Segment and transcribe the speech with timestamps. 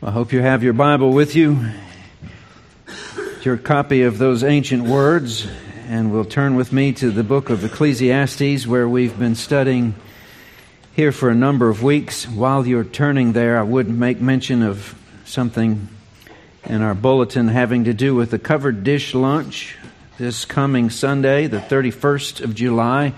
[0.00, 1.72] I hope you have your Bible with you,
[3.42, 5.44] your copy of those ancient words,
[5.88, 9.96] and we'll turn with me to the book of Ecclesiastes, where we've been studying
[10.94, 12.28] here for a number of weeks.
[12.28, 15.88] While you're turning there, I would make mention of something
[16.62, 19.74] in our bulletin having to do with the covered dish lunch
[20.16, 23.14] this coming Sunday, the 31st of July.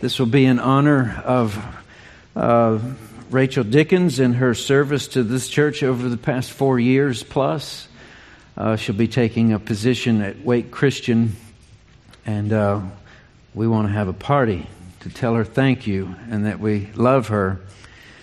[0.00, 1.58] This will be in honor of.
[2.36, 2.80] Uh,
[3.30, 7.86] Rachel Dickens in her service to this church over the past four years plus.
[8.56, 11.36] Uh, she'll be taking a position at Wake Christian,
[12.24, 12.80] and uh,
[13.54, 14.66] we want to have a party
[15.00, 17.60] to tell her thank you and that we love her.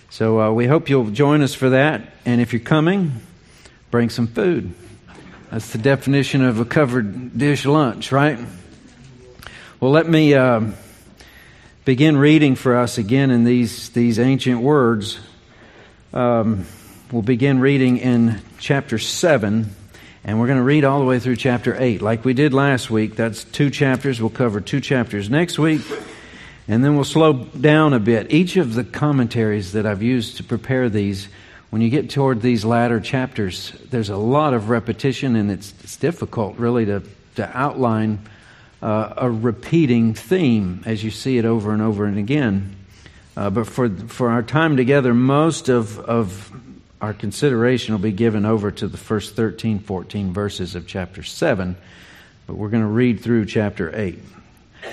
[0.10, 2.02] So uh, we hope you'll join us for that.
[2.26, 3.14] And if you're coming,
[3.92, 4.74] bring some food.
[5.52, 8.40] That's the definition of a covered dish lunch, right?
[9.80, 10.34] Well, let me.
[11.86, 15.20] Begin reading for us again in these, these ancient words.
[16.16, 16.66] Um,
[17.12, 19.70] we'll begin reading in chapter 7,
[20.24, 22.02] and we're going to read all the way through chapter 8.
[22.02, 24.20] Like we did last week, that's two chapters.
[24.20, 25.82] We'll cover two chapters next week,
[26.68, 28.34] and then we'll slow down a bit.
[28.34, 31.28] Each of the commentaries that I've used to prepare these,
[31.70, 35.98] when you get toward these latter chapters, there's a lot of repetition, and it's, it's
[35.98, 37.04] difficult really to,
[37.36, 38.28] to outline
[38.82, 42.76] uh, a repeating theme as you see it over and over and again.
[43.38, 46.52] Uh, but for, for our time together, most of, of
[47.02, 51.76] our consideration will be given over to the first 13, 14 verses of chapter 7.
[52.48, 54.20] But we're going to read through chapter 8.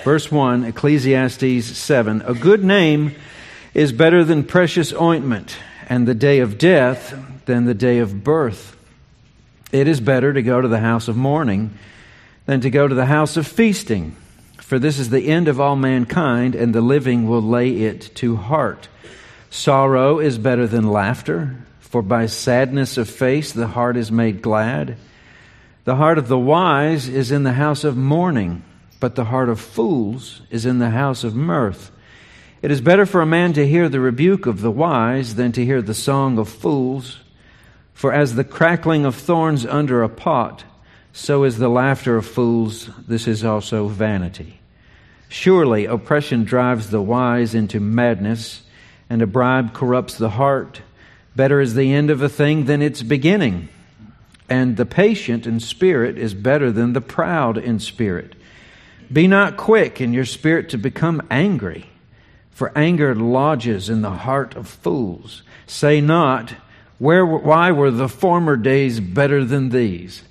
[0.03, 3.15] Verse 1, Ecclesiastes 7 A good name
[3.73, 5.55] is better than precious ointment,
[5.87, 8.75] and the day of death than the day of birth.
[9.71, 11.77] It is better to go to the house of mourning
[12.45, 14.15] than to go to the house of feasting.
[14.57, 18.35] For this is the end of all mankind, and the living will lay it to
[18.35, 18.87] heart.
[19.49, 24.97] Sorrow is better than laughter, for by sadness of face the heart is made glad.
[25.85, 28.63] The heart of the wise is in the house of mourning,
[28.99, 31.91] but the heart of fools is in the house of mirth.
[32.61, 35.65] It is better for a man to hear the rebuke of the wise than to
[35.65, 37.19] hear the song of fools.
[37.93, 40.63] For as the crackling of thorns under a pot,
[41.13, 42.89] so is the laughter of fools.
[43.07, 44.59] This is also vanity.
[45.29, 48.63] Surely oppression drives the wise into madness,
[49.09, 50.81] and a bribe corrupts the heart.
[51.35, 53.69] Better is the end of a thing than its beginning,
[54.49, 58.35] and the patient in spirit is better than the proud in spirit.
[59.11, 61.85] Be not quick in your spirit to become angry,
[62.49, 65.43] for anger lodges in the heart of fools.
[65.67, 66.55] Say not,
[66.97, 70.23] Where, Why were the former days better than these?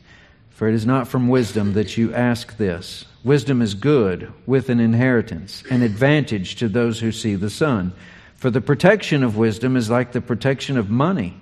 [0.54, 3.04] For it is not from wisdom that you ask this.
[3.24, 7.92] Wisdom is good with an inheritance, an advantage to those who see the sun.
[8.36, 11.36] For the protection of wisdom is like the protection of money.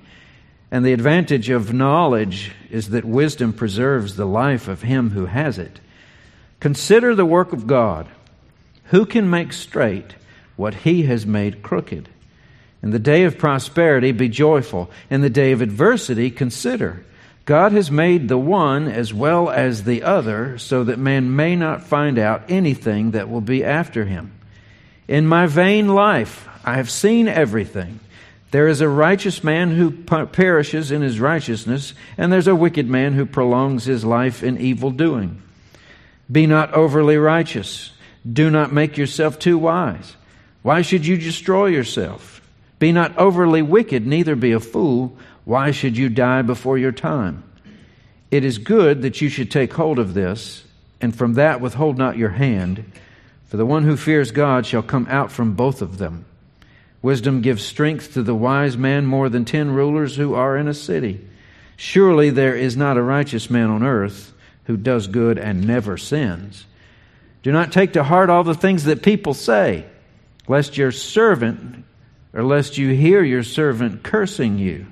[0.71, 5.59] And the advantage of knowledge is that wisdom preserves the life of him who has
[5.59, 5.81] it.
[6.61, 8.07] Consider the work of God.
[8.85, 10.15] Who can make straight
[10.57, 12.09] what he has made crooked?
[12.83, 14.91] In the day of prosperity, be joyful.
[15.09, 17.05] In the day of adversity, consider.
[17.51, 21.83] God has made the one as well as the other so that man may not
[21.83, 24.31] find out anything that will be after him.
[25.09, 27.99] In my vain life, I have seen everything.
[28.53, 33.15] There is a righteous man who perishes in his righteousness, and there's a wicked man
[33.15, 35.43] who prolongs his life in evil doing.
[36.31, 37.91] Be not overly righteous.
[38.33, 40.15] Do not make yourself too wise.
[40.63, 42.41] Why should you destroy yourself?
[42.79, 45.19] Be not overly wicked, neither be a fool.
[45.51, 47.43] Why should you die before your time?
[48.31, 50.63] It is good that you should take hold of this,
[51.01, 52.85] and from that withhold not your hand,
[53.47, 56.25] for the one who fears God shall come out from both of them.
[57.03, 60.73] Wisdom gives strength to the wise man more than ten rulers who are in a
[60.73, 61.21] city.
[61.77, 64.33] Surely there is not a righteous man on earth
[64.67, 66.65] who does good and never sins.
[67.43, 69.85] Do not take to heart all the things that people say,
[70.47, 71.85] lest your servant,
[72.33, 74.87] or lest you hear your servant cursing you.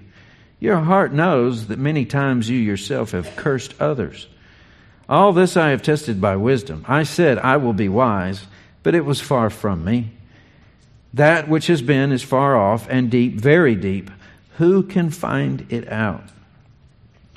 [0.60, 4.26] Your heart knows that many times you yourself have cursed others.
[5.08, 6.84] All this I have tested by wisdom.
[6.88, 8.44] I said, I will be wise,
[8.82, 10.10] but it was far from me.
[11.14, 14.10] That which has been is far off and deep, very deep.
[14.58, 16.24] Who can find it out?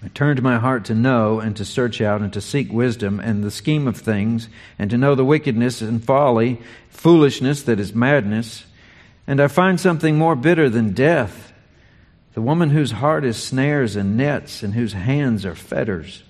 [0.03, 3.43] I turned my heart to know and to search out and to seek wisdom and
[3.43, 4.49] the scheme of things
[4.79, 6.59] and to know the wickedness and folly,
[6.89, 8.65] foolishness that is madness.
[9.27, 11.50] And I find something more bitter than death
[12.33, 16.23] the woman whose heart is snares and nets and whose hands are fetters.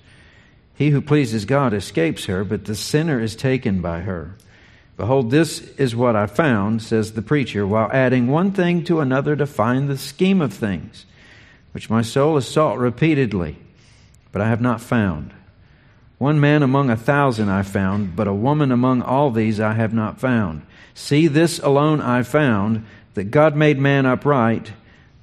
[0.74, 4.34] He who pleases God escapes her, but the sinner is taken by her.
[4.96, 9.36] Behold, this is what I found, says the preacher, while adding one thing to another
[9.36, 11.06] to find the scheme of things.
[11.72, 13.58] which my soul has sought repeatedly,
[14.30, 15.32] but I have not found.
[16.18, 19.92] One man among a thousand I found, but a woman among all these I have
[19.92, 20.62] not found.
[20.94, 22.84] See, this alone I found,
[23.14, 24.72] that God made man upright,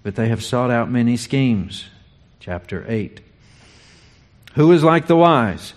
[0.04, 1.86] but they have sought out many schemes.
[2.40, 3.22] Chapter 8.
[4.56, 5.74] Who is like the wise?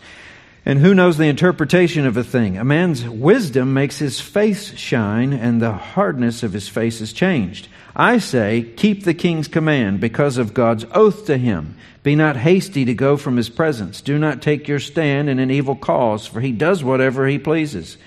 [0.64, 2.56] And who knows the interpretation of a thing?
[2.56, 7.66] A man's wisdom makes his face shine, and the hardness of his face is changed.
[7.96, 11.76] I say, keep the king's command because of God's oath to him.
[12.04, 14.00] Be not hasty to go from his presence.
[14.00, 17.98] Do not take your stand in an evil cause, for he does whatever he pleases.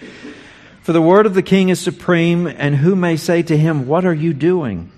[0.82, 4.06] For the word of the king is supreme, and who may say to him, What
[4.06, 4.92] are you doing?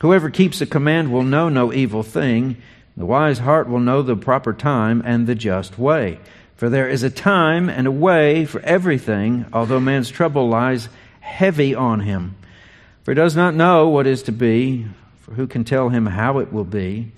[0.00, 2.56] Whoever keeps a command will know no evil thing.
[2.96, 6.18] The wise heart will know the proper time and the just way.
[6.56, 10.88] For there is a time and a way for everything, although man's trouble lies
[11.20, 12.34] heavy on him.
[13.02, 14.86] For he does not know what is to be,
[15.20, 17.12] for who can tell him how it will be?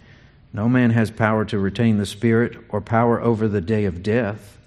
[0.52, 4.58] No man has power to retain the Spirit or power over the day of death.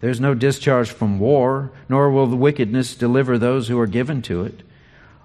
[0.00, 4.22] There is no discharge from war, nor will the wickedness deliver those who are given
[4.22, 4.62] to it.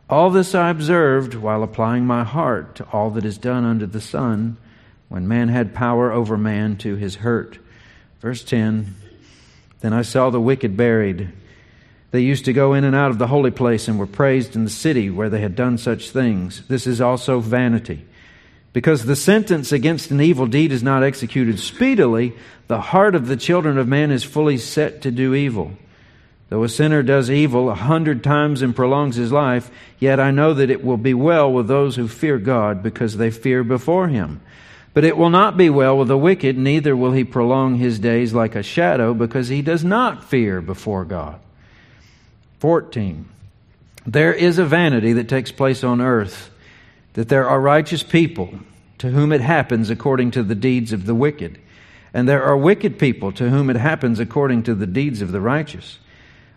[0.09, 4.01] All this I observed while applying my heart to all that is done under the
[4.01, 4.57] sun,
[5.09, 7.57] when man had power over man to his hurt.
[8.21, 8.95] Verse 10
[9.81, 11.31] Then I saw the wicked buried.
[12.11, 14.63] They used to go in and out of the holy place and were praised in
[14.63, 16.65] the city where they had done such things.
[16.67, 18.05] This is also vanity.
[18.73, 22.33] Because the sentence against an evil deed is not executed speedily,
[22.67, 25.71] the heart of the children of man is fully set to do evil.
[26.49, 30.53] Though a sinner does evil a hundred times and prolongs his life, yet I know
[30.53, 34.41] that it will be well with those who fear God because they fear before him.
[34.93, 38.33] But it will not be well with the wicked, neither will he prolong his days
[38.33, 41.39] like a shadow, because he does not fear before God.
[42.59, 43.25] 14.
[44.05, 46.51] There is a vanity that takes place on earth,
[47.13, 48.59] that there are righteous people
[48.99, 51.59] to whom it happens according to the deeds of the wicked,
[52.13, 55.41] and there are wicked people to whom it happens according to the deeds of the
[55.41, 55.99] righteous.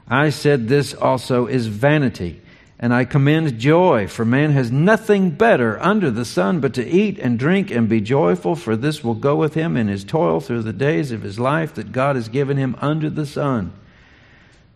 [0.08, 2.40] I said this also is vanity.
[2.80, 7.18] And I commend joy, for man has nothing better under the sun but to eat
[7.18, 10.62] and drink and be joyful, for this will go with him in his toil through
[10.62, 13.72] the days of his life that God has given him under the sun.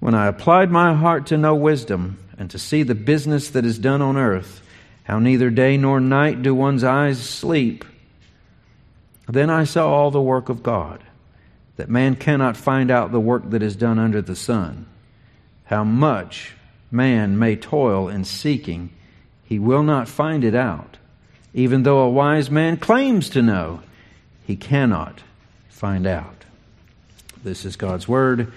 [0.00, 3.78] When I applied my heart to know wisdom and to see the business that is
[3.78, 4.62] done on earth,
[5.04, 7.84] how neither day nor night do one's eyes sleep,
[9.28, 11.04] then I saw all the work of God,
[11.76, 14.86] that man cannot find out the work that is done under the sun.
[15.64, 16.54] How much
[16.90, 18.90] man may toil in seeking,
[19.44, 20.98] he will not find it out.
[21.54, 23.82] Even though a wise man claims to know,
[24.46, 25.22] he cannot
[25.68, 26.44] find out.
[27.42, 28.52] This is God's word.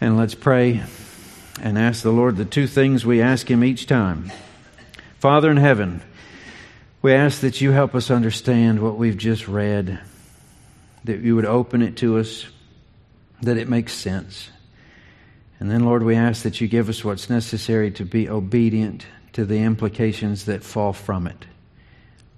[0.00, 0.82] And let's pray
[1.60, 4.32] and ask the Lord the two things we ask him each time.
[5.18, 6.00] Father in heaven,
[7.02, 10.00] we ask that you help us understand what we've just read,
[11.04, 12.46] that you would open it to us,
[13.42, 14.48] that it makes sense.
[15.60, 19.04] And then, Lord, we ask that you give us what's necessary to be obedient
[19.34, 21.44] to the implications that fall from it.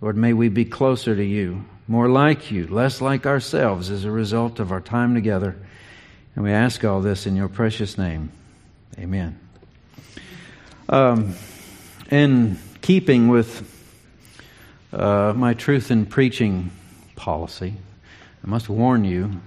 [0.00, 4.10] Lord, may we be closer to you, more like you, less like ourselves as a
[4.10, 5.56] result of our time together.
[6.34, 8.32] And we ask all this in your precious name.
[8.98, 9.38] Amen.
[10.88, 11.36] Um,
[12.10, 13.68] in keeping with
[14.92, 16.72] uh, my truth in preaching
[17.14, 17.74] policy,
[18.44, 19.40] I must warn you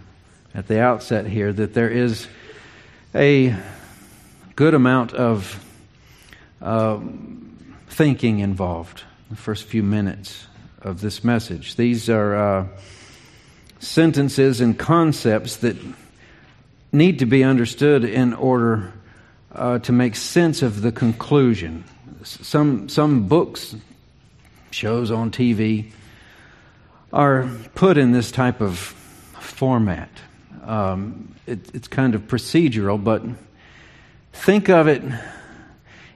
[0.54, 2.28] at the outset here that there is
[3.16, 3.56] a
[4.58, 5.64] good amount of
[6.62, 7.00] uh,
[7.88, 10.48] thinking involved in the first few minutes
[10.82, 11.78] of this message.
[11.78, 12.68] These are uh,
[13.80, 15.78] sentences and concepts that
[16.92, 18.94] need to be understood in order
[19.54, 21.86] uh, to make sense of the conclusion.
[22.24, 23.76] Some, some books,
[24.72, 25.92] shows on TV,
[27.14, 28.78] are put in this type of
[29.40, 30.10] format.
[30.64, 33.24] Um, it, it's kind of procedural, but
[34.34, 35.04] think of it.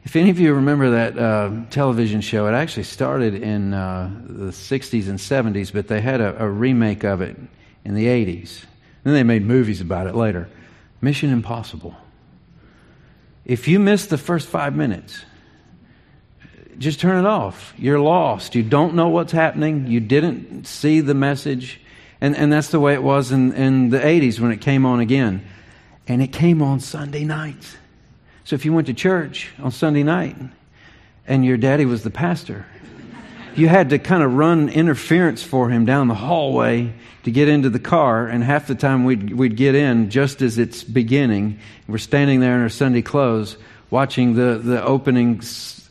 [0.03, 4.51] If any of you remember that uh, television show, it actually started in uh, the
[4.51, 7.38] 60s and 70s, but they had a, a remake of it
[7.86, 8.63] in the 80s.
[9.03, 10.50] Then they made movies about it later.
[11.01, 11.96] Mission Impossible.
[13.46, 15.24] If you miss the first five minutes,
[16.77, 17.74] just turn it off.
[17.77, 18.55] You're lost.
[18.55, 19.88] You don't know what's happening.
[19.88, 21.81] You didn't see the message.
[22.21, 24.99] And, and that's the way it was in, in the 80s when it came on
[24.99, 25.45] again.
[26.07, 27.77] And it came on Sunday nights.
[28.43, 30.35] So if you went to church on Sunday night
[31.27, 32.65] and your daddy was the pastor,
[33.55, 37.69] you had to kind of run interference for him down the hallway to get into
[37.69, 38.27] the car.
[38.27, 41.59] And half the time we'd, we'd get in just as it's beginning.
[41.88, 43.57] We're standing there in our Sunday clothes
[43.89, 45.41] watching the, the opening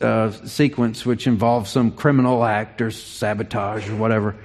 [0.01, 4.35] uh, sequence, which involves some criminal act or sabotage or whatever.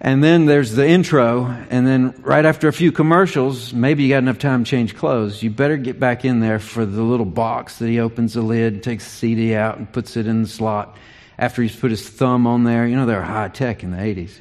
[0.00, 4.18] And then there's the intro, and then right after a few commercials, maybe you got
[4.18, 5.42] enough time to change clothes.
[5.42, 8.82] You better get back in there for the little box that he opens the lid,
[8.82, 10.96] takes the CD out, and puts it in the slot.
[11.38, 14.38] After he's put his thumb on there, you know they're high tech in the 80s.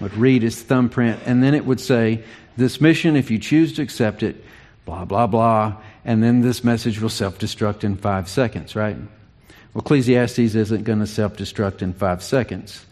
[0.00, 2.22] Would read his thumbprint, and then it would say,
[2.56, 4.44] "This mission, if you choose to accept it,
[4.84, 8.76] blah blah blah," and then this message will self-destruct in five seconds.
[8.76, 8.96] Right?
[9.72, 12.84] Well, Ecclesiastes isn't going to self-destruct in five seconds.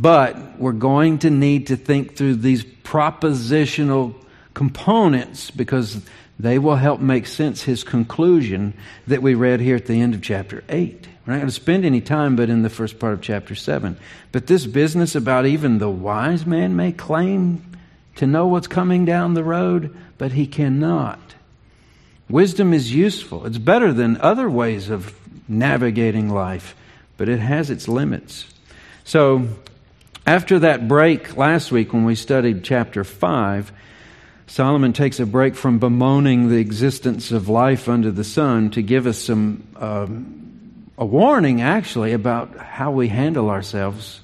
[0.00, 4.14] But we're going to need to think through these propositional
[4.54, 6.00] components because
[6.38, 8.74] they will help make sense his conclusion
[9.08, 11.08] that we read here at the end of chapter 8.
[11.26, 13.96] We're not going to spend any time but in the first part of chapter 7.
[14.30, 17.62] But this business about even the wise man may claim
[18.16, 21.20] to know what's coming down the road, but he cannot.
[22.28, 23.46] Wisdom is useful.
[23.46, 25.14] It's better than other ways of
[25.48, 26.74] navigating life,
[27.16, 28.44] but it has its limits.
[29.04, 29.48] So
[30.28, 33.72] after that break last week when we studied chapter 5,
[34.46, 39.06] Solomon takes a break from bemoaning the existence of life under the sun to give
[39.06, 44.20] us some um, a warning, actually, about how we handle ourselves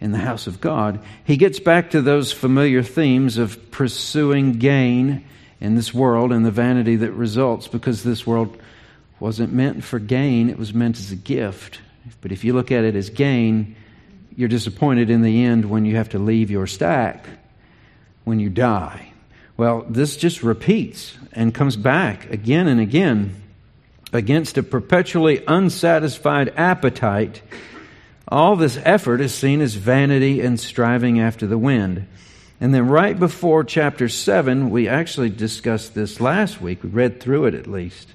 [0.00, 0.98] in the house of God.
[1.22, 5.24] He gets back to those familiar themes of pursuing gain
[5.60, 8.60] in this world and the vanity that results, because this world
[9.20, 11.80] wasn't meant for gain; it was meant as a gift.
[12.22, 13.76] But if you look at it as gain,
[14.36, 17.24] you're disappointed in the end when you have to leave your stack
[18.24, 19.12] when you die.
[19.56, 23.36] Well, this just repeats and comes back again and again
[24.12, 27.42] against a perpetually unsatisfied appetite.
[28.26, 32.06] All this effort is seen as vanity and striving after the wind.
[32.60, 36.82] And then, right before chapter 7, we actually discussed this last week.
[36.82, 38.08] We read through it at least.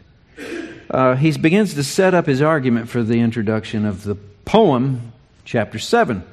[0.90, 5.09] Uh, he begins to set up his argument for the introduction of the poem
[5.50, 6.24] chapter 7.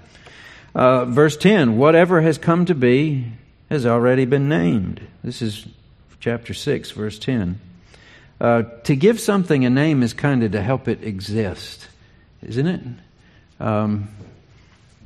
[0.75, 3.25] Uh, verse 10 Whatever has come to be
[3.70, 5.00] has already been named.
[5.25, 5.66] This is
[6.20, 7.58] chapter 6, verse 10.
[8.38, 11.88] Uh, to give something a name is kind of to help it exist,
[12.42, 12.82] isn't it?
[13.58, 14.11] Um,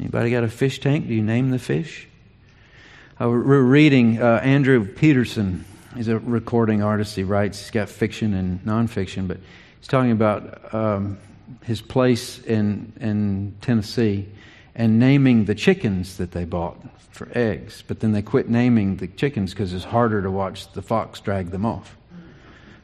[0.01, 1.07] anybody got a fish tank?
[1.07, 2.09] Do you name the fish?
[3.21, 5.65] Uh, we're reading uh, Andrew Peterson.
[5.95, 7.15] He's a recording artist.
[7.15, 7.61] He writes.
[7.61, 9.39] He's got fiction and nonfiction, but
[9.79, 11.19] he's talking about um,
[11.65, 14.29] his place in, in Tennessee
[14.75, 16.77] and naming the chickens that they bought
[17.11, 17.85] for eggs.
[17.87, 21.51] But then they quit naming the chickens because it's harder to watch the fox drag
[21.51, 21.97] them off.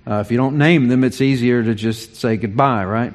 [0.07, 3.13] Uh, if you don't name them, it's easier to just say goodbye, right?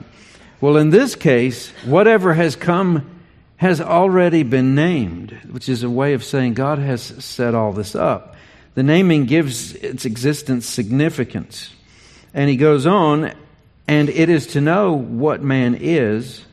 [0.60, 3.10] Well, in this case, whatever has come
[3.58, 7.96] has already been named, which is a way of saying God has set all this
[7.96, 8.36] up.
[8.74, 11.70] The naming gives its existence significance.
[12.34, 13.34] And he goes on
[13.88, 16.44] and it is to know what man is,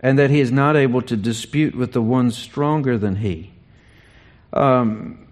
[0.00, 3.52] and that he is not able to dispute with the one stronger than he.
[4.52, 5.26] Um,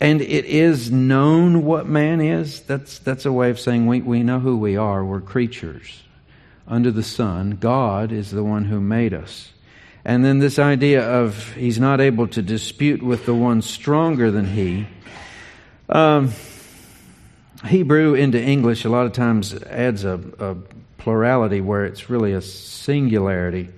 [0.00, 2.60] and it is known what man is.
[2.60, 5.04] That's, that's a way of saying we, we know who we are.
[5.04, 6.02] We're creatures
[6.66, 7.58] under the sun.
[7.60, 9.50] God is the one who made us.
[10.04, 14.46] And then this idea of he's not able to dispute with the one stronger than
[14.46, 14.86] he.
[15.88, 16.32] Um,
[17.66, 20.56] Hebrew into English a lot of times adds a, a
[20.98, 23.68] plurality where it's really a singularity.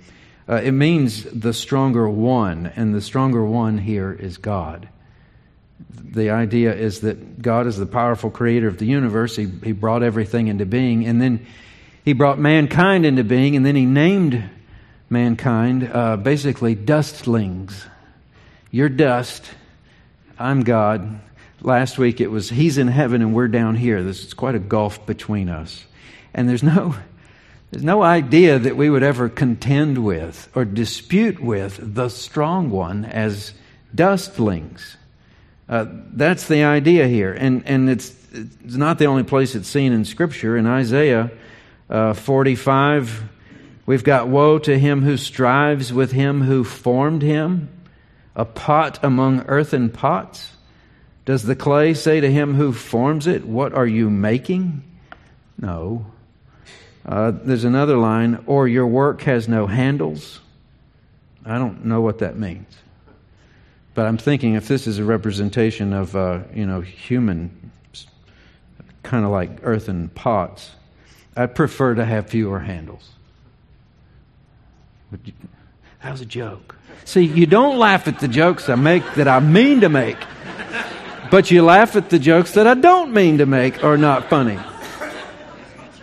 [0.47, 4.87] Uh, it means the stronger one, and the stronger one here is God.
[5.89, 9.35] The idea is that God is the powerful creator of the universe.
[9.35, 11.45] He, he brought everything into being, and then
[12.05, 14.41] He brought mankind into being, and then He named
[15.09, 17.85] mankind uh, basically dustlings.
[18.71, 19.43] You're dust,
[20.39, 21.19] I'm God,
[21.61, 24.03] Last week it was He's in heaven and we're down here.
[24.03, 25.85] This is quite a gulf between us.
[26.33, 26.95] And there's no,
[27.71, 33.05] there's no idea that we would ever contend with or dispute with the strong one
[33.05, 33.53] as
[33.93, 34.97] dustlings.
[35.67, 37.33] Uh, that's the idea here.
[37.33, 40.55] And, and it's, it's not the only place it's seen in Scripture.
[40.55, 41.31] In Isaiah
[41.89, 43.23] uh, 45,
[43.85, 47.69] we've got Woe to him who strives with him who formed him,
[48.35, 50.56] a pot among earthen pots.
[51.27, 54.81] Does the clay say to him who forms it, What are you making?
[55.59, 56.05] No.
[57.05, 60.39] Uh, there's another line, or your work has no handles.
[61.45, 62.73] I don't know what that means.
[63.93, 67.71] But I'm thinking if this is a representation of, uh, you know, human,
[69.03, 70.71] kind of like earthen pots,
[71.35, 73.09] I'd prefer to have fewer handles.
[75.11, 76.77] That was a joke.
[77.03, 80.15] See, you don't laugh at the jokes I make that I mean to make.
[81.29, 84.59] But you laugh at the jokes that I don't mean to make are not funny.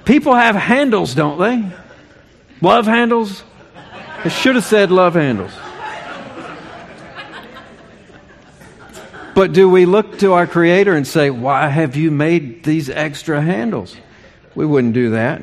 [0.04, 1.64] People have handles, don't they?
[2.60, 3.42] Love handles?
[4.24, 5.52] I should have said love handles.
[9.34, 13.40] But do we look to our Creator and say, Why have you made these extra
[13.42, 13.96] handles?
[14.54, 15.40] We wouldn't do that.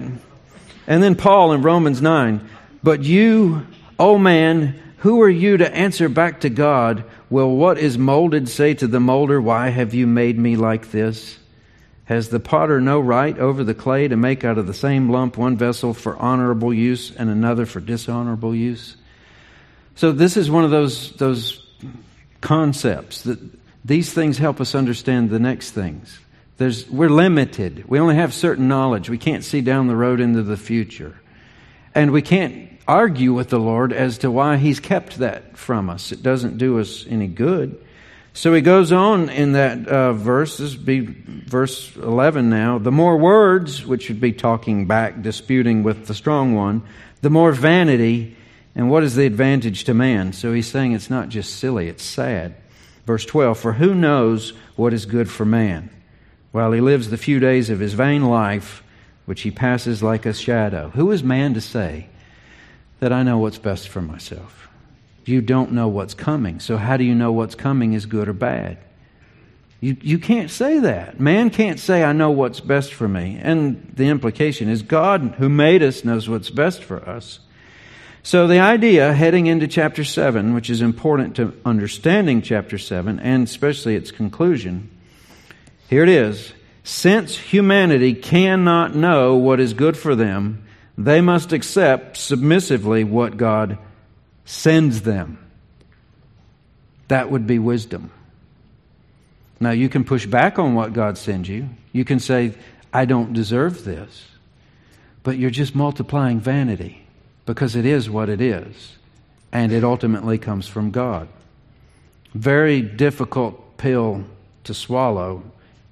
[0.87, 2.47] And then Paul in Romans 9,
[2.81, 3.67] But you,
[3.99, 7.03] O man, who are you to answer back to God?
[7.29, 11.39] Will what is molded say to the molder, Why have you made me like this?
[12.05, 15.37] Has the potter no right over the clay to make out of the same lump
[15.37, 18.95] one vessel for honorable use and another for dishonorable use?
[19.95, 21.65] So this is one of those those
[22.41, 23.39] concepts that
[23.83, 26.19] these things help us understand the next things.
[26.57, 27.89] There's, we're limited.
[27.89, 29.09] We only have certain knowledge.
[29.09, 31.19] We can't see down the road into the future.
[31.95, 36.11] And we can't argue with the Lord as to why He's kept that from us.
[36.11, 37.79] It doesn't do us any good.
[38.33, 42.77] So he goes on in that uh, verse, this be verse 11 now.
[42.77, 46.83] The more words, which would be talking back, disputing with the strong one,
[47.21, 48.37] the more vanity,
[48.73, 50.31] and what is the advantage to man?
[50.31, 52.55] So he's saying it's not just silly, it's sad.
[53.05, 55.89] Verse 12 For who knows what is good for man?
[56.53, 58.81] While he lives the few days of his vain life,
[59.25, 60.89] which he passes like a shadow.
[60.91, 62.07] Who is man to say
[63.01, 64.69] that I know what's best for myself?
[65.25, 66.59] You don't know what's coming.
[66.59, 68.77] So, how do you know what's coming is good or bad?
[69.81, 71.19] You, you can't say that.
[71.19, 73.39] Man can't say, I know what's best for me.
[73.41, 77.39] And the implication is God, who made us, knows what's best for us.
[78.21, 83.47] So, the idea heading into chapter 7, which is important to understanding chapter 7 and
[83.47, 84.89] especially its conclusion,
[85.89, 86.53] here it is.
[86.83, 90.63] Since humanity cannot know what is good for them,
[91.05, 93.77] they must accept submissively what God
[94.45, 95.37] sends them.
[97.07, 98.11] That would be wisdom.
[99.59, 101.69] Now, you can push back on what God sends you.
[101.93, 102.53] You can say,
[102.91, 104.25] I don't deserve this.
[105.23, 107.05] But you're just multiplying vanity
[107.45, 108.95] because it is what it is,
[109.51, 111.27] and it ultimately comes from God.
[112.33, 114.23] Very difficult pill
[114.63, 115.43] to swallow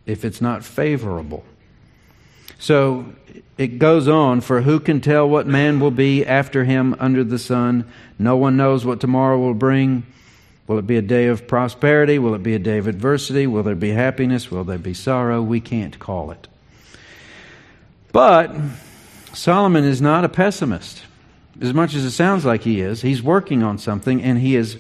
[0.06, 1.44] if it's not favorable.
[2.58, 3.06] So
[3.58, 7.40] it goes on For who can tell what man will be after him under the
[7.40, 7.92] sun?
[8.18, 10.06] No one knows what tomorrow will bring.
[10.68, 12.20] Will it be a day of prosperity?
[12.20, 13.48] Will it be a day of adversity?
[13.48, 14.52] Will there be happiness?
[14.52, 15.42] Will there be sorrow?
[15.42, 16.48] We can't call it.
[18.12, 18.56] But
[19.34, 21.04] Solomon is not a pessimist
[21.62, 24.78] as much as it sounds like he is, he's working on something and he has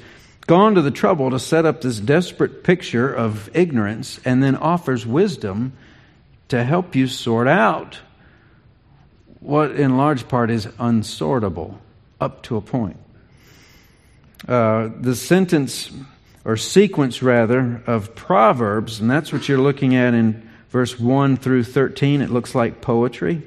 [0.47, 5.05] gone to the trouble to set up this desperate picture of ignorance and then offers
[5.05, 5.73] wisdom
[6.47, 7.99] to help you sort out
[9.39, 11.77] what, in large part, is unsortable
[12.19, 12.97] up to a point.
[14.47, 15.91] Uh, the sentence
[16.45, 21.63] or sequence, rather, of Proverbs, and that's what you're looking at in verse 1 through
[21.63, 23.41] 13, it looks like poetry.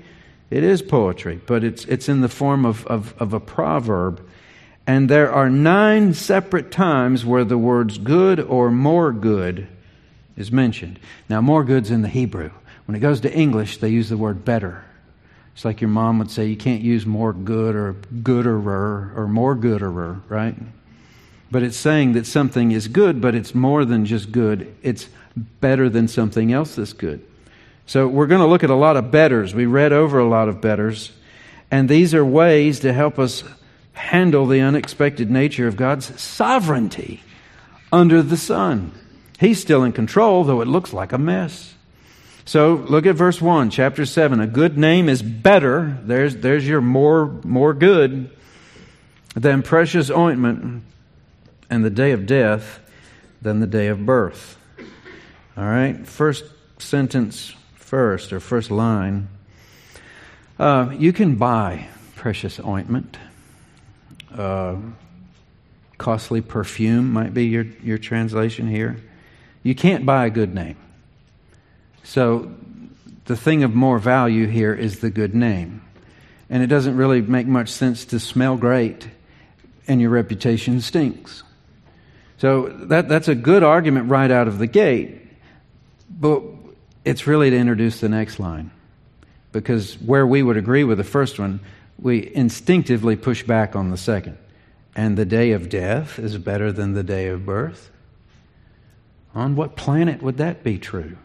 [0.50, 4.22] It is poetry, but it's, it's in the form of, of, of a proverb.
[4.86, 9.68] And there are nine separate times where the words good or more good
[10.36, 10.98] is mentioned.
[11.28, 12.50] Now, more good's in the Hebrew.
[12.84, 14.84] When it goes to English, they use the word better.
[15.54, 19.54] It's like your mom would say, you can't use more good or gooderer or more
[19.54, 20.56] gooderer, right?
[21.50, 24.74] But it's saying that something is good, but it's more than just good.
[24.82, 27.24] It's better than something else that's good.
[27.86, 29.54] So we're going to look at a lot of betters.
[29.54, 31.12] We read over a lot of betters,
[31.70, 33.44] and these are ways to help us
[33.92, 37.22] handle the unexpected nature of God's sovereignty
[37.92, 38.92] under the sun.
[39.38, 41.71] He's still in control, though it looks like a mess.
[42.44, 44.40] So look at verse 1, chapter 7.
[44.40, 48.30] A good name is better, there's, there's your more, more good,
[49.34, 50.82] than precious ointment,
[51.70, 52.80] and the day of death
[53.40, 54.56] than the day of birth.
[55.56, 56.44] All right, first
[56.78, 59.28] sentence first, or first line,
[60.58, 63.18] uh, you can buy precious ointment.
[64.34, 64.76] Uh,
[65.98, 68.96] costly perfume might be your, your translation here.
[69.62, 70.76] You can't buy a good name.
[72.04, 72.52] So
[73.26, 75.82] the thing of more value here is the good name.
[76.50, 79.08] And it doesn't really make much sense to smell great
[79.88, 81.42] and your reputation stinks.
[82.38, 85.20] So that, that's a good argument right out of the gate.
[86.10, 86.42] But
[87.04, 88.70] it's really to introduce the next line.
[89.52, 91.60] Because where we would agree with the first one,
[91.98, 94.38] we instinctively push back on the second.
[94.94, 97.90] And the day of death is better than the day of birth.
[99.34, 101.16] On what planet would that be true?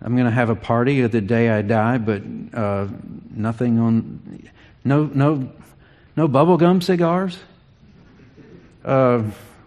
[0.00, 2.22] I'm going to have a party the day I die, but
[2.54, 2.86] uh,
[3.30, 4.48] nothing on,
[4.84, 5.52] no, no,
[6.16, 7.38] no bubblegum cigars.
[8.84, 9.24] Uh,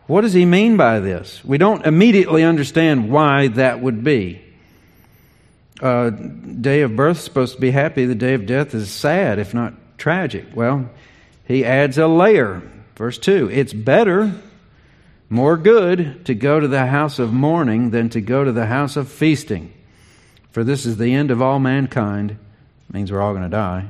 [0.08, 1.44] what does he mean by this?
[1.44, 4.42] We don't immediately understand why that would be.
[5.82, 8.06] Uh, day of birth is supposed to be happy.
[8.06, 10.46] The day of death is sad, if not tragic.
[10.54, 10.90] Well,
[11.46, 12.62] he adds a layer.
[12.96, 14.34] Verse 2 It's better,
[15.30, 18.96] more good, to go to the house of mourning than to go to the house
[18.96, 19.74] of feasting.
[20.52, 22.38] For this is the end of all mankind.
[22.92, 23.88] means we're all going to die.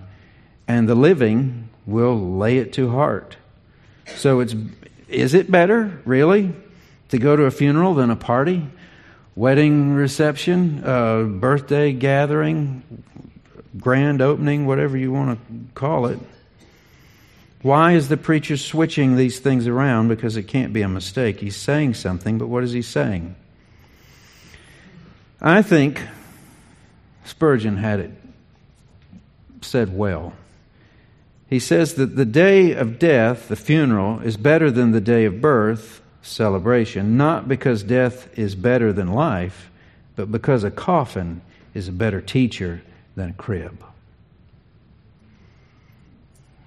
[0.68, 3.36] And the living will lay it to heart.
[4.16, 4.56] So it's
[5.08, 6.54] is it better, really,
[7.10, 8.66] to go to a funeral than a party?
[9.36, 12.84] Wedding reception, uh, birthday gathering,
[13.78, 16.20] grand opening, whatever you want to call it.
[17.62, 20.08] Why is the preacher switching these things around?
[20.08, 21.40] Because it can't be a mistake.
[21.40, 23.36] He's saying something, but what is he saying?
[25.42, 26.02] I think
[27.24, 28.12] Spurgeon had it
[29.62, 30.34] said well.
[31.48, 35.42] He says that the day of death, the funeral, is better than the day of
[35.42, 39.70] birth, celebration, not because death is better than life,
[40.16, 41.42] but because a coffin
[41.74, 42.82] is a better teacher
[43.16, 43.84] than a crib.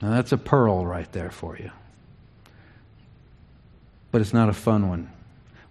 [0.03, 1.71] Now, that's a pearl right there for you.
[4.11, 5.11] But it's not a fun one.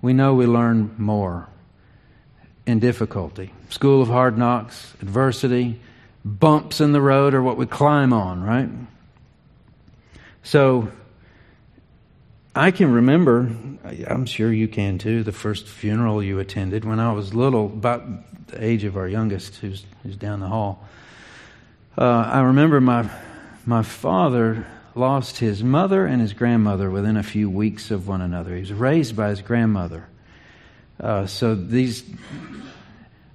[0.01, 1.47] We know we learn more
[2.65, 3.53] in difficulty.
[3.69, 5.79] School of hard knocks, adversity,
[6.23, 8.69] bumps in the road are what we climb on, right?
[10.43, 10.89] So
[12.55, 13.49] I can remember,
[14.07, 18.47] I'm sure you can too, the first funeral you attended when I was little, about
[18.47, 20.87] the age of our youngest, who's, who's down the hall.
[21.97, 23.09] Uh, I remember my,
[23.65, 28.53] my father lost his mother and his grandmother within a few weeks of one another.
[28.53, 30.07] He was raised by his grandmother.
[30.99, 32.03] Uh, so these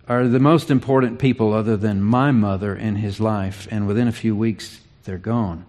[0.08, 4.12] are the most important people other than my mother in his life, and within a
[4.12, 5.66] few weeks, they're gone.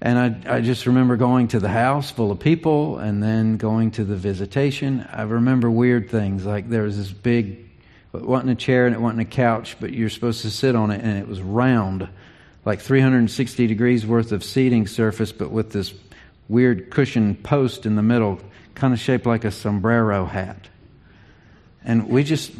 [0.00, 3.92] And I, I just remember going to the house full of people and then going
[3.92, 5.06] to the visitation.
[5.10, 7.66] I remember weird things like there was this big,
[8.12, 10.90] it wasn't a chair and it wasn't a couch, but you're supposed to sit on
[10.90, 12.08] it and it was round,
[12.66, 15.94] like 360 degrees worth of seating surface, but with this
[16.48, 18.38] weird cushion post in the middle,
[18.74, 20.68] kind of shaped like a sombrero hat.
[21.86, 22.52] And we just,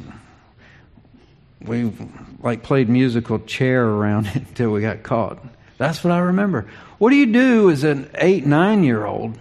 [1.60, 1.92] we
[2.40, 5.44] like played musical chair around it until we got caught.
[5.76, 6.66] That's what I remember.
[6.98, 9.38] What do you do as an eight, nine year old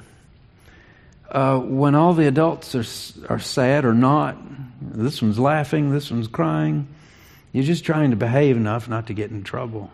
[1.29, 4.37] uh, when all the adults are, are sad or not?
[4.81, 6.87] This one's laughing, this one's crying.
[7.53, 9.89] You're just trying to behave enough not to get in trouble.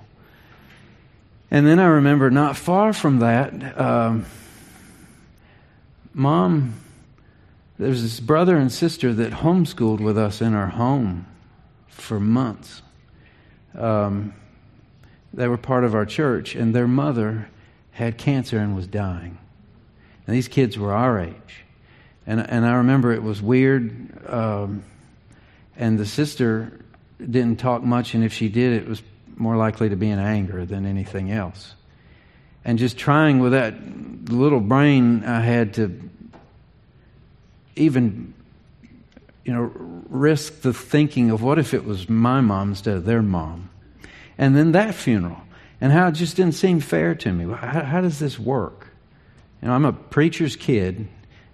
[1.52, 4.26] And then I remember not far from that, um,
[6.14, 6.74] mom,
[7.82, 11.26] there's this brother and sister that homeschooled with us in our home
[11.88, 12.84] for months.
[13.76, 14.36] Um,
[15.34, 17.50] they were part of our church, and their mother
[17.90, 19.40] had cancer and was dying.
[20.28, 21.66] And these kids were our age.
[22.28, 24.30] And, and I remember it was weird.
[24.32, 24.84] Um,
[25.76, 26.82] and the sister
[27.18, 29.02] didn't talk much, and if she did, it was
[29.38, 31.74] more likely to be in anger than anything else.
[32.64, 33.74] And just trying with that
[34.30, 36.11] little brain I had to
[37.76, 38.34] even,
[39.46, 39.72] you know,
[40.10, 43.70] risk the thinking of what if it was my mom instead of their mom
[44.42, 45.40] and then that funeral,
[45.80, 47.46] and how it just didn't seem fair to me.
[47.54, 48.88] How, how does this work?
[49.62, 51.08] You know, I'm a preacher's kid,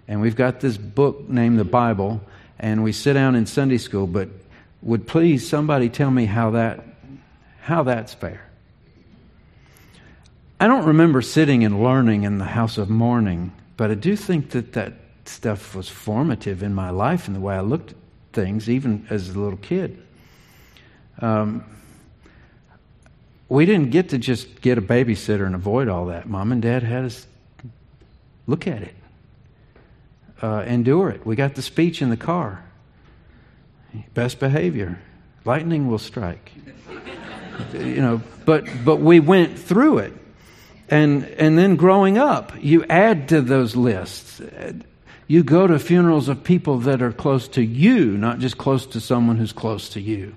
[0.08, 2.22] and we've got this book named the Bible,
[2.58, 4.30] and we sit down in Sunday school, but
[4.80, 6.84] would please somebody tell me how that
[7.60, 8.48] how that's fair?
[10.58, 14.50] I don't remember sitting and learning in the house of mourning, but I do think
[14.50, 14.94] that that
[15.28, 17.96] stuff was formative in my life and the way I looked at
[18.32, 20.02] things, even as a little kid.
[21.20, 21.64] Um,
[23.48, 26.28] we didn't get to just get a babysitter and avoid all that.
[26.28, 27.26] Mom and dad had us
[28.46, 28.94] look at it,
[30.42, 31.24] uh, endure it.
[31.24, 32.64] We got the speech in the car.
[34.14, 34.98] Best behavior.
[35.44, 36.52] Lightning will strike.
[37.72, 40.12] you know, but but we went through it.
[40.90, 44.40] And and then growing up, you add to those lists.
[45.30, 49.00] You go to funerals of people that are close to you, not just close to
[49.00, 50.34] someone who's close to you.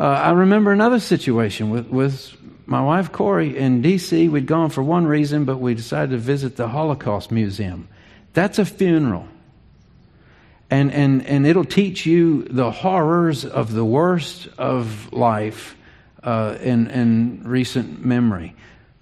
[0.00, 4.28] Uh, I remember another situation with, with my wife Corey in D.C.
[4.28, 7.86] We'd gone for one reason, but we decided to visit the Holocaust Museum.
[8.32, 9.28] That's a funeral.
[10.70, 15.76] And, and, and it'll teach you the horrors of the worst of life
[16.22, 18.54] uh, in, in recent memory.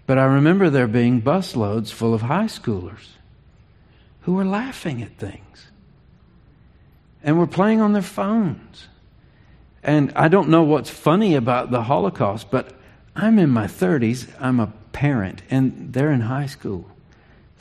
[0.07, 3.15] But I remember there being busloads full of high schoolers
[4.27, 5.71] who were laughing at things
[7.23, 8.89] and were playing on their phones
[9.87, 12.73] and I don't know what's funny about the Holocaust, but
[13.15, 16.85] I'm in my 30s, I'm a parent, and they're in high school.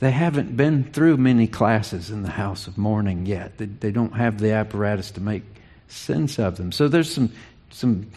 [0.00, 3.58] They haven't been through many classes in the house of mourning yet.
[3.58, 5.44] They, they don't have the apparatus to make
[5.86, 6.72] sense of them.
[6.72, 7.32] So there's some
[7.70, 8.10] some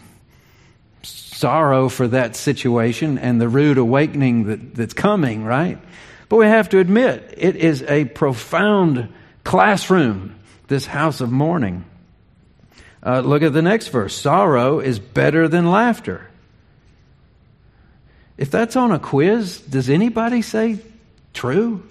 [1.02, 5.78] sorrow for that situation and the rude awakening that, that's coming, right?
[6.30, 9.12] But we have to admit, it is a profound
[9.42, 10.36] classroom,
[10.68, 11.84] this house of mourning.
[13.04, 14.14] Uh, look at the next verse.
[14.14, 16.30] Sorrow is better than laughter.
[18.38, 20.78] If that's on a quiz, does anybody say
[21.34, 21.82] true?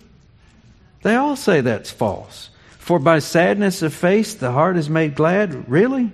[1.01, 2.49] They all say that's false.
[2.77, 5.69] For by sadness of face the heart is made glad.
[5.69, 6.13] Really?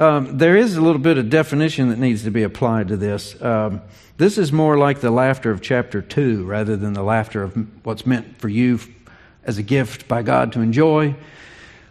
[0.00, 3.40] Um, there is a little bit of definition that needs to be applied to this.
[3.42, 3.82] Um,
[4.16, 8.06] this is more like the laughter of chapter 2 rather than the laughter of what's
[8.06, 8.80] meant for you
[9.44, 11.14] as a gift by God to enjoy,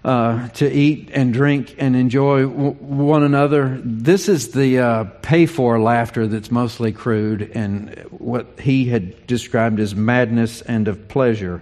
[0.04, 3.80] uh, to eat and drink and enjoy w- one another.
[3.84, 9.80] This is the uh, pay for laughter that's mostly crude and what he had described
[9.80, 11.62] as madness and of pleasure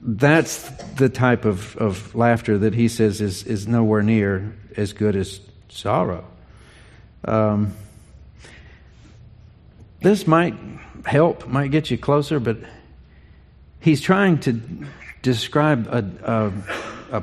[0.00, 5.16] that's the type of, of laughter that he says is, is nowhere near as good
[5.16, 6.24] as sorrow.
[7.24, 7.74] Um,
[10.00, 10.54] this might
[11.04, 12.58] help, might get you closer, but
[13.80, 14.60] he's trying to
[15.22, 16.52] describe a,
[17.10, 17.22] a, a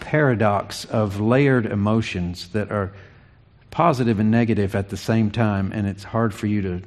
[0.00, 2.92] paradox of layered emotions that are
[3.70, 6.82] positive and negative at the same time, and it's hard for you to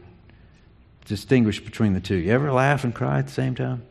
[1.05, 2.15] distinguish between the two.
[2.15, 3.83] You ever laugh and cry at the same time?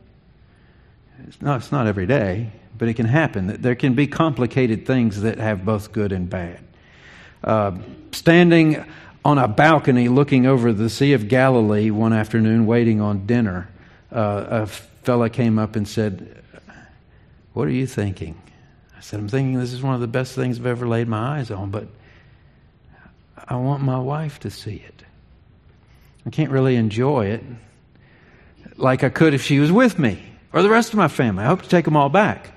[1.27, 3.61] It's not, it's not every day, but it can happen.
[3.61, 6.59] There can be complicated things that have both good and bad.
[7.43, 7.77] Uh,
[8.11, 8.83] standing
[9.25, 13.69] on a balcony looking over the Sea of Galilee one afternoon, waiting on dinner,
[14.11, 16.41] uh, a fella came up and said,
[17.53, 18.41] What are you thinking?
[18.97, 21.39] I said, I'm thinking this is one of the best things I've ever laid my
[21.39, 21.87] eyes on, but
[23.47, 25.03] I want my wife to see it.
[26.25, 27.43] I can't really enjoy it
[28.77, 31.43] like I could if she was with me or the rest of my family.
[31.43, 32.52] I hope to take them all back.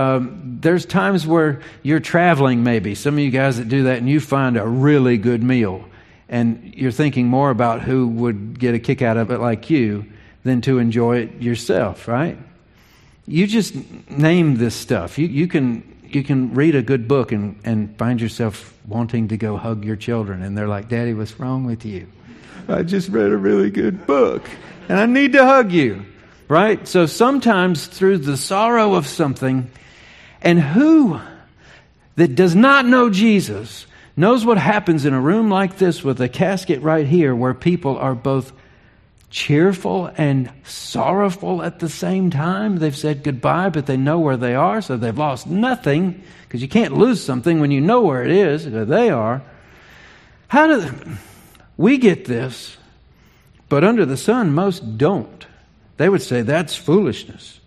[0.00, 2.94] Um, there's times where you're traveling, maybe.
[2.94, 5.84] Some of you guys that do that, and you find a really good meal,
[6.26, 10.06] and you're thinking more about who would get a kick out of it like you
[10.42, 12.38] than to enjoy it yourself, right?
[13.26, 13.74] You just
[14.08, 15.18] name this stuff.
[15.18, 19.36] You, you, can, you can read a good book and, and find yourself wanting to
[19.36, 22.06] go hug your children, and they're like, Daddy, what's wrong with you?
[22.68, 24.48] I just read a really good book,
[24.88, 26.06] and I need to hug you
[26.48, 26.88] right?
[26.88, 29.70] So sometimes through the sorrow of something,
[30.42, 31.20] and who
[32.16, 36.28] that does not know Jesus knows what happens in a room like this with a
[36.28, 38.52] casket right here where people are both
[39.30, 42.76] cheerful and sorrowful at the same time.
[42.76, 46.68] They've said goodbye, but they know where they are, so they've lost nothing because you
[46.68, 48.66] can't lose something when you know where it is.
[48.66, 49.42] Where they are.
[50.48, 50.92] How do
[51.76, 52.76] we get this?
[53.68, 55.46] But under the sun, most don't.
[55.96, 57.60] They would say that's foolishness.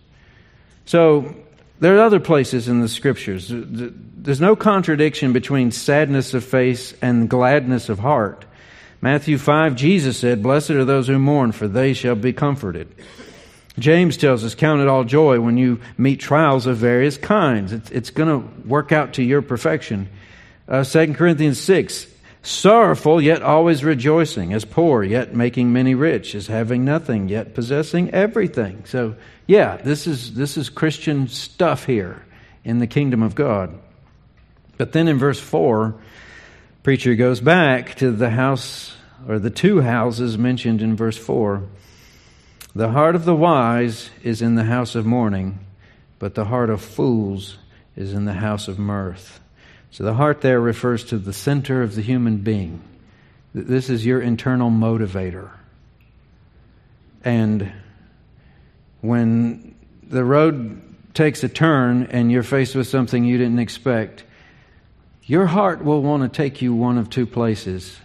[0.84, 1.34] So
[1.80, 3.50] there are other places in the scriptures.
[3.50, 8.44] There's no contradiction between sadness of face and gladness of heart.
[9.00, 12.88] Matthew 5, Jesus said, Blessed are those who mourn, for they shall be comforted.
[13.78, 17.72] James tells us, Count it all joy when you meet trials of various kinds.
[17.72, 20.08] It's, it's going to work out to your perfection.
[20.66, 22.06] Uh, 2 Corinthians 6,
[22.44, 28.10] sorrowful, yet always rejoicing, as poor, yet making many rich, as having nothing, yet possessing
[28.10, 28.84] everything.
[28.86, 32.24] So, yeah, this is, this is Christian stuff here
[32.62, 33.76] in the kingdom of God.
[34.76, 35.94] But then in verse 4,
[36.82, 38.94] preacher goes back to the house
[39.26, 41.62] or the two houses mentioned in verse 4.
[42.74, 45.60] The heart of the wise is in the house of mourning,
[46.18, 47.56] but the heart of fools
[47.96, 49.40] is in the house of mirth.
[49.94, 52.82] So the heart there refers to the center of the human being.
[53.54, 55.50] This is your internal motivator.
[57.22, 57.70] And
[59.02, 60.82] when the road
[61.14, 64.24] takes a turn and you're faced with something you didn't expect,
[65.22, 67.96] your heart will want to take you one of two places.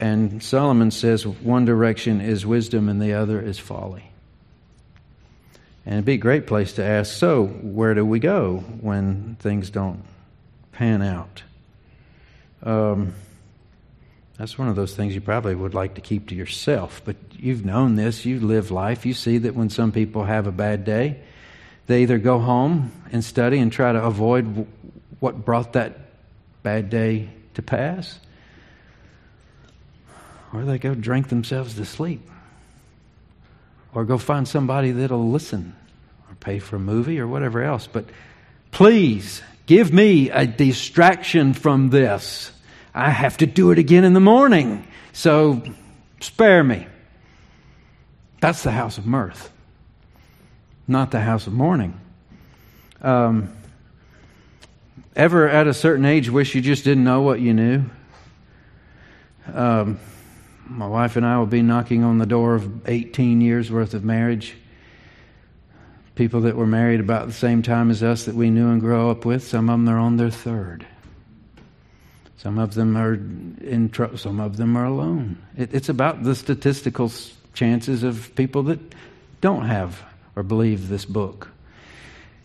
[0.00, 4.10] And Solomon says one direction is wisdom and the other is folly.
[5.86, 9.70] And it'd be a great place to ask so, where do we go when things
[9.70, 10.02] don't
[10.80, 11.42] pan out.
[12.62, 13.12] Um,
[14.38, 17.66] that's one of those things you probably would like to keep to yourself, but you've
[17.66, 18.24] known this.
[18.24, 19.04] You live life.
[19.04, 21.20] You see that when some people have a bad day,
[21.86, 24.66] they either go home and study and try to avoid
[25.18, 25.98] what brought that
[26.62, 28.18] bad day to pass,
[30.54, 32.26] or they go drink themselves to sleep,
[33.92, 35.76] or go find somebody that'll listen,
[36.30, 37.86] or pay for a movie, or whatever else.
[37.86, 38.06] But
[38.70, 42.50] please Give me a distraction from this.
[42.94, 44.86] I have to do it again in the morning.
[45.12, 45.62] So
[46.20, 46.86] spare me.
[48.40, 49.52] That's the house of mirth,
[50.88, 52.00] not the house of mourning.
[53.02, 53.54] Um,
[55.16, 57.84] Ever at a certain age wish you just didn't know what you knew?
[59.52, 59.98] Um,
[60.66, 64.04] my wife and I will be knocking on the door of 18 years worth of
[64.04, 64.54] marriage.
[66.14, 69.10] People that were married about the same time as us that we knew and grew
[69.10, 70.86] up with, some of them are on their third.
[72.36, 75.36] Some of them are in trouble, some of them are alone.
[75.56, 77.12] It, it's about the statistical
[77.52, 78.80] chances of people that
[79.40, 80.02] don't have
[80.36, 81.50] or believe this book.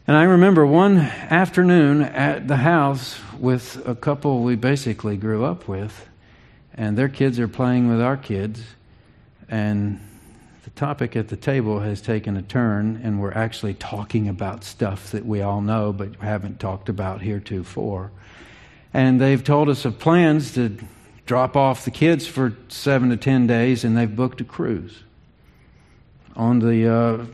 [0.08, 5.68] And I remember one afternoon at the house with a couple we basically grew up
[5.68, 6.08] with,
[6.74, 8.62] and their kids are playing with our kids,
[9.50, 10.00] and
[10.66, 15.12] the topic at the table has taken a turn, and we're actually talking about stuff
[15.12, 18.10] that we all know but haven't talked about heretofore.
[18.92, 20.76] And they've told us of plans to
[21.28, 25.04] drop off the kids for seven to ten days, and they've booked a cruise
[26.36, 27.26] on the uh,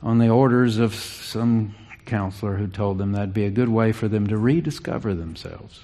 [0.00, 1.74] on the orders of some
[2.06, 5.80] counselor who told them that'd be a good way for them to rediscover themselves.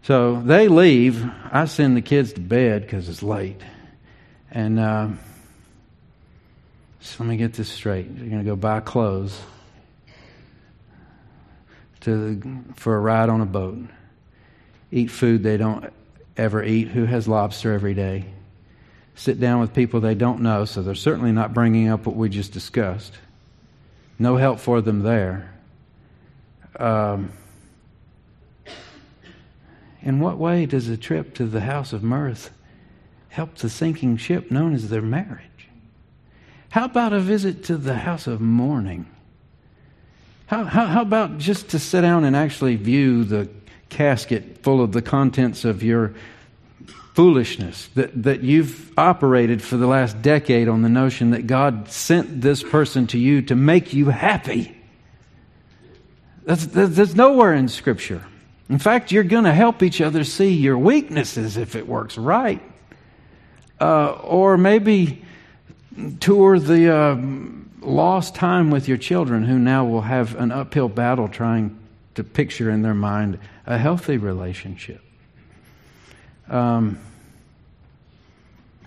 [0.00, 1.30] So they leave.
[1.52, 3.60] I send the kids to bed because it's late.
[4.50, 5.08] And uh,
[7.00, 8.06] so let me get this straight.
[8.06, 9.38] You're going to go buy clothes
[12.00, 12.40] to,
[12.76, 13.78] for a ride on a boat,
[14.90, 15.92] eat food they don't
[16.36, 18.26] ever eat, who has lobster every day,
[19.14, 22.28] sit down with people they don't know, so they're certainly not bringing up what we
[22.28, 23.14] just discussed.
[24.18, 25.52] No help for them there.
[26.78, 27.32] Um,
[30.02, 32.50] in what way does a trip to the house of mirth
[33.36, 35.68] help the sinking ship known as their marriage?
[36.70, 39.04] How about a visit to the house of mourning?
[40.46, 43.50] How, how, how about just to sit down and actually view the
[43.90, 46.14] casket full of the contents of your
[47.12, 52.40] foolishness that, that you've operated for the last decade on the notion that God sent
[52.40, 54.74] this person to you to make you happy.
[56.44, 58.24] That's, that's nowhere in Scripture.
[58.70, 62.62] In fact, you're going to help each other see your weaknesses if it works right.
[63.80, 65.22] Uh, or maybe
[66.20, 67.16] tour the uh,
[67.80, 71.78] lost time with your children who now will have an uphill battle trying
[72.14, 75.02] to picture in their mind a healthy relationship.
[76.48, 76.98] Um,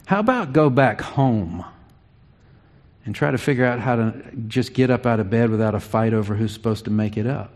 [0.05, 1.63] how about go back home
[3.05, 5.79] and try to figure out how to just get up out of bed without a
[5.79, 7.53] fight over who's supposed to make it up?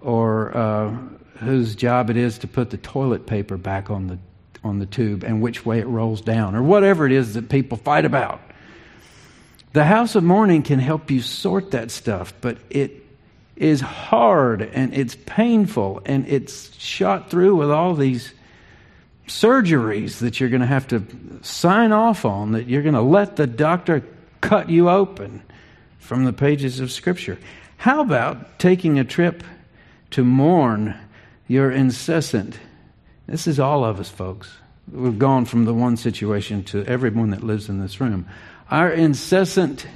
[0.00, 0.96] Or uh,
[1.38, 4.18] whose job it is to put the toilet paper back on the,
[4.64, 7.78] on the tube and which way it rolls down, or whatever it is that people
[7.78, 8.40] fight about.
[9.72, 13.04] The house of mourning can help you sort that stuff, but it
[13.54, 18.32] is hard and it's painful and it's shot through with all these
[19.26, 21.04] surgeries that you're going to have to
[21.42, 24.02] sign off on, that you're going to let the doctor
[24.40, 25.42] cut you open
[25.98, 27.38] from the pages of Scripture.
[27.76, 29.44] How about taking a trip
[30.12, 30.94] to mourn
[31.46, 32.58] your incessant?
[33.28, 34.50] This is all of us, folks.
[34.90, 38.26] We've gone from the one situation to everyone that lives in this room.
[38.70, 39.86] Our incessant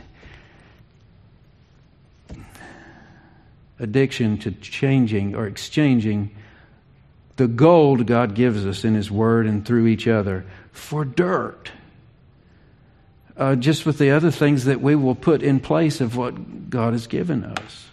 [3.79, 6.31] addiction to changing or exchanging
[7.37, 11.73] the gold God gives us in His Word and through each other for dirt.
[13.35, 16.93] Uh, just with the other things that we will put in place of what God
[16.93, 17.89] has given us.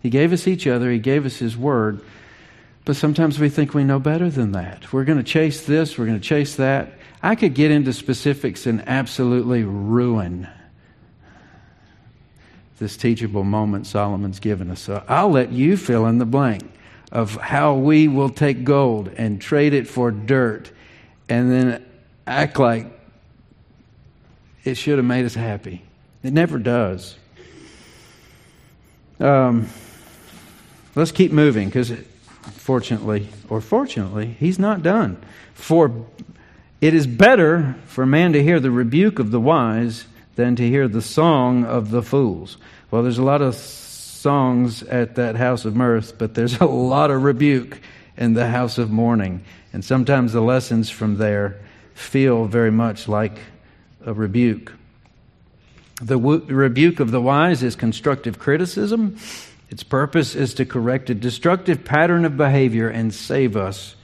[0.00, 2.00] He gave us each other, He gave us His Word,
[2.88, 4.94] but sometimes we think we know better than that.
[4.94, 6.94] We're going to chase this, we're going to chase that.
[7.22, 10.48] I could get into specifics and absolutely ruin
[12.78, 14.80] this teachable moment Solomon's given us.
[14.80, 16.62] So I'll let you fill in the blank
[17.12, 20.72] of how we will take gold and trade it for dirt
[21.28, 21.84] and then
[22.26, 22.86] act like
[24.64, 25.82] it should have made us happy.
[26.22, 27.16] It never does.
[29.20, 29.68] Um,
[30.94, 31.92] let's keep moving because,
[32.50, 35.16] fortunately or fortunately, he's not done.
[35.54, 35.90] For
[36.80, 40.06] it is better for a man to hear the rebuke of the wise
[40.36, 42.58] than to hear the song of the fools.
[42.90, 47.10] Well, there's a lot of songs at that house of mirth, but there's a lot
[47.10, 47.80] of rebuke
[48.16, 49.44] in the house of mourning.
[49.72, 51.60] And sometimes the lessons from there
[51.94, 53.38] feel very much like
[54.06, 54.72] a rebuke.
[56.00, 59.16] The rebuke of the wise is constructive criticism.
[59.70, 63.96] Its purpose is to correct a destructive pattern of behavior and save us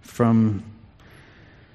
[0.00, 0.64] from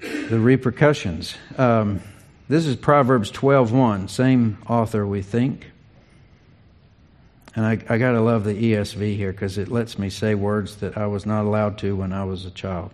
[0.02, 1.36] the repercussions.
[1.58, 2.02] Um,
[2.50, 5.72] this is Proverbs 12:1, same author, we think.
[7.56, 10.76] And I, I got to love the ESV here because it lets me say words
[10.78, 12.92] that I was not allowed to when I was a child.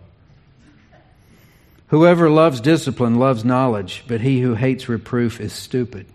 [1.88, 6.08] Whoever loves discipline loves knowledge, but he who hates reproof is stupid.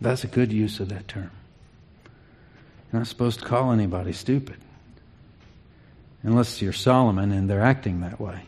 [0.00, 1.30] That's a good use of that term.
[2.92, 4.56] You're not supposed to call anybody stupid.
[6.22, 8.40] Unless you're Solomon and they're acting that way.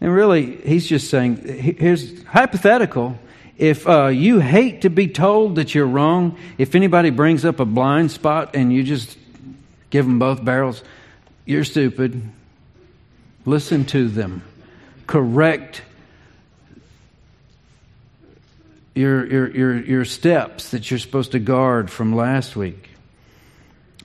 [0.00, 3.18] And really, he's just saying here's hypothetical.
[3.56, 7.64] If uh, you hate to be told that you're wrong, if anybody brings up a
[7.64, 9.16] blind spot and you just
[9.90, 10.82] give them both barrels,
[11.44, 12.20] you're stupid.
[13.44, 14.42] Listen to them.
[15.06, 15.82] Correct
[18.94, 22.91] your, your, your, your steps that you're supposed to guard from last week.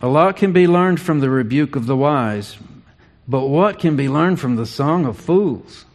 [0.02, 2.58] A lot can be learned from the rebuke of the wise,
[3.28, 5.86] but what can be learned from the song of fools?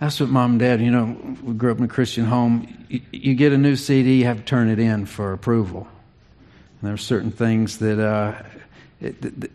[0.00, 2.86] That's what mom and dad, you know, we grew up in a Christian home.
[2.88, 5.88] You, you get a new CD, you have to turn it in for approval.
[6.80, 8.40] And there are certain things that, uh,
[9.00, 9.50] it,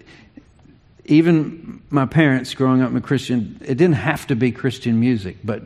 [1.05, 5.38] even my parents growing up in a Christian, it didn't have to be Christian music,
[5.45, 5.63] but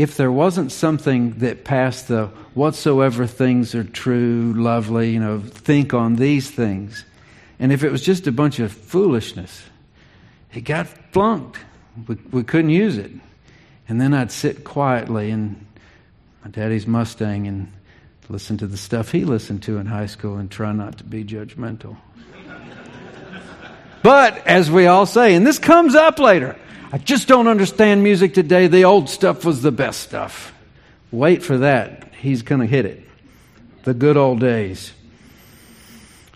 [0.00, 2.24] if there wasn't something that passed the
[2.54, 7.04] whatsoever things are true, lovely, you know, think on these things,
[7.58, 9.62] and if it was just a bunch of foolishness,
[10.54, 11.58] it got flunked.
[12.08, 13.10] We, we couldn't use it.
[13.90, 15.66] And then I'd sit quietly in
[16.42, 17.70] my daddy's Mustang and
[18.30, 21.24] listen to the stuff he listened to in high school and try not to be
[21.24, 21.98] judgmental.
[24.02, 26.56] but as we all say, and this comes up later,
[26.92, 28.66] I just don't understand music today.
[28.66, 30.52] The old stuff was the best stuff.
[31.12, 32.12] Wait for that.
[32.14, 33.04] He's going to hit it.
[33.84, 34.92] The good old days.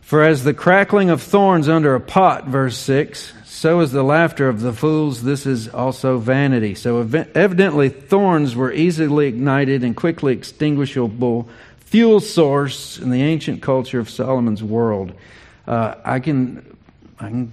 [0.02, 4.48] For as the crackling of thorns under a pot, verse 6, so is the laughter
[4.48, 5.22] of the fools.
[5.22, 6.76] This is also vanity.
[6.76, 11.48] So evidently, thorns were easily ignited and quickly extinguishable
[11.80, 15.14] fuel source in the ancient culture of Solomon's world.
[15.66, 16.76] Uh, I can
[17.18, 17.52] I can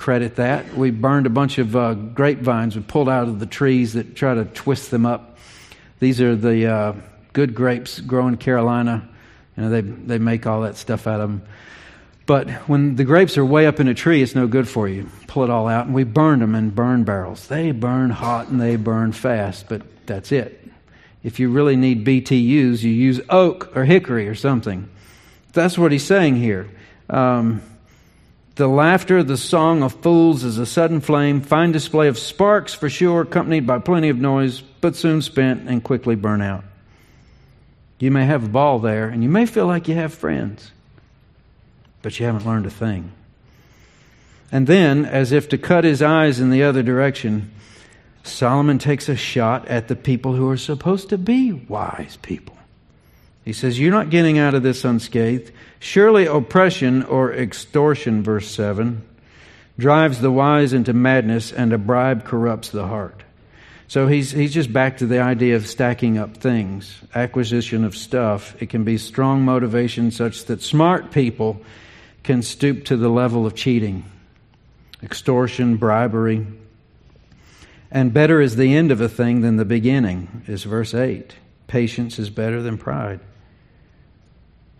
[0.00, 0.74] credit that.
[0.74, 4.34] We burned a bunch of uh, grapevines we pulled out of the trees that try
[4.34, 5.36] to twist them up.
[5.98, 6.92] These are the uh,
[7.34, 9.06] good grapes grown in Carolina.
[9.56, 11.42] You know, they, they make all that stuff out of them.
[12.24, 15.10] But when the grapes are way up in a tree, it's no good for you.
[15.26, 17.46] Pull it all out, and we burned them in burn barrels.
[17.48, 20.66] They burn hot and they burn fast, but that's it.
[21.22, 24.88] If you really need BTUs, you use oak or hickory or something.
[25.52, 26.70] That's what he's saying here.
[27.10, 27.60] Um,
[28.56, 32.90] the laughter, the song of fools is a sudden flame, fine display of sparks for
[32.90, 36.64] sure, accompanied by plenty of noise, but soon spent and quickly burn out.
[37.98, 40.70] You may have a ball there, and you may feel like you have friends,
[42.02, 43.12] but you haven't learned a thing.
[44.50, 47.52] And then, as if to cut his eyes in the other direction,
[48.24, 52.56] Solomon takes a shot at the people who are supposed to be wise people.
[53.44, 55.52] He says, You're not getting out of this unscathed.
[55.78, 59.02] Surely oppression or extortion, verse 7,
[59.78, 63.22] drives the wise into madness, and a bribe corrupts the heart.
[63.88, 68.54] So he's, he's just back to the idea of stacking up things, acquisition of stuff.
[68.62, 71.60] It can be strong motivation such that smart people
[72.22, 74.04] can stoop to the level of cheating,
[75.02, 76.46] extortion, bribery.
[77.90, 81.34] And better is the end of a thing than the beginning, is verse 8.
[81.66, 83.18] Patience is better than pride.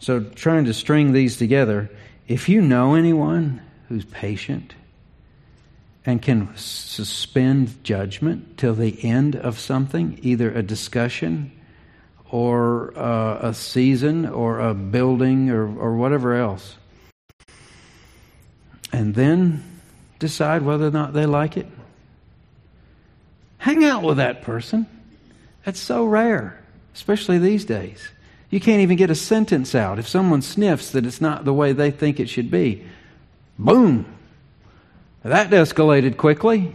[0.01, 1.91] So, trying to string these together,
[2.27, 4.75] if you know anyone who's patient
[6.07, 11.53] and can suspend judgment till the end of something, either a discussion
[12.31, 16.77] or uh, a season or a building or, or whatever else,
[18.93, 19.63] and then
[20.19, 21.67] decide whether or not they like it,
[23.59, 24.87] hang out with that person.
[25.67, 26.59] That's so rare,
[26.95, 28.09] especially these days.
[28.51, 29.99] You can't even get a sentence out.
[29.99, 32.85] If someone sniffs that it's not the way they think it should be,
[33.59, 34.07] boom.
[35.23, 36.75] That escalated quickly.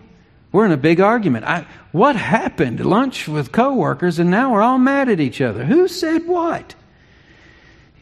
[0.52, 1.46] We're in a big argument.
[1.46, 2.80] I, what happened?
[2.86, 5.66] Lunch with coworkers, and now we're all mad at each other.
[5.66, 6.76] Who said what?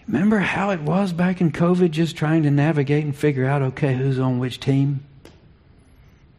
[0.07, 3.95] Remember how it was back in COVID, just trying to navigate and figure out, okay,
[3.95, 5.03] who's on which team?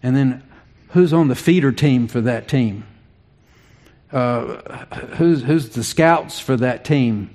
[0.04, 0.42] And then
[0.90, 2.84] who's on the feeder team for that team?
[4.14, 4.86] Uh,
[5.16, 7.30] who's, who's the scouts for that team.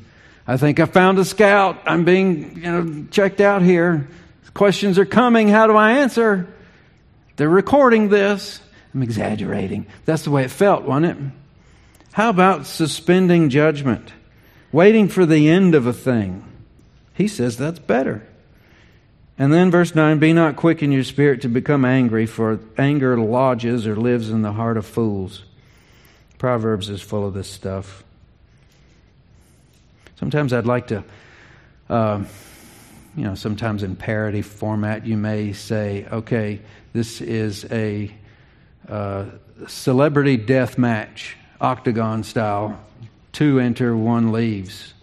[0.47, 1.81] I think I found a scout.
[1.85, 4.07] I'm being you know, checked out here.
[4.53, 5.49] Questions are coming.
[5.49, 6.47] How do I answer?
[7.35, 8.61] They're recording this.
[8.93, 9.85] I'm exaggerating.
[10.05, 11.31] That's the way it felt, wasn't it?
[12.13, 14.11] How about suspending judgment?
[14.71, 16.45] Waiting for the end of a thing.
[17.13, 18.25] He says that's better.
[19.37, 23.17] And then verse 9 Be not quick in your spirit to become angry, for anger
[23.19, 25.43] lodges or lives in the heart of fools.
[26.39, 28.03] Proverbs is full of this stuff.
[30.15, 31.03] Sometimes I'd like to,
[31.89, 32.23] uh,
[33.15, 36.61] you know, sometimes in parody format, you may say, okay,
[36.93, 38.11] this is a
[38.87, 39.25] uh,
[39.67, 42.79] celebrity death match, octagon style.
[43.33, 44.93] Two enter, one leaves.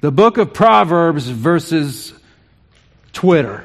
[0.00, 2.12] The book of Proverbs versus
[3.12, 3.64] Twitter.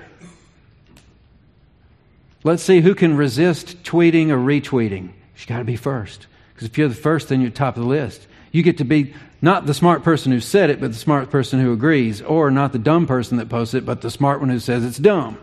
[2.44, 5.10] Let's see who can resist tweeting or retweeting.
[5.34, 6.28] She's got to be first.
[6.56, 8.26] Because if you're the first, then you're top of the list.
[8.52, 11.60] You get to be not the smart person who said it, but the smart person
[11.60, 14.60] who agrees, or not the dumb person that posts it, but the smart one who
[14.60, 15.38] says it's dumb.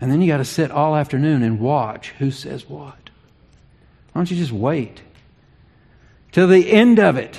[0.00, 3.10] And then you got to sit all afternoon and watch who says what.
[4.12, 5.00] Why don't you just wait
[6.32, 7.38] till the end of it?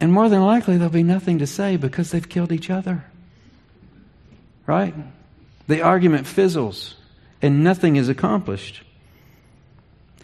[0.00, 3.04] And more than likely, there'll be nothing to say because they've killed each other.
[4.66, 4.94] Right?
[5.66, 6.94] The argument fizzles
[7.40, 8.82] and nothing is accomplished.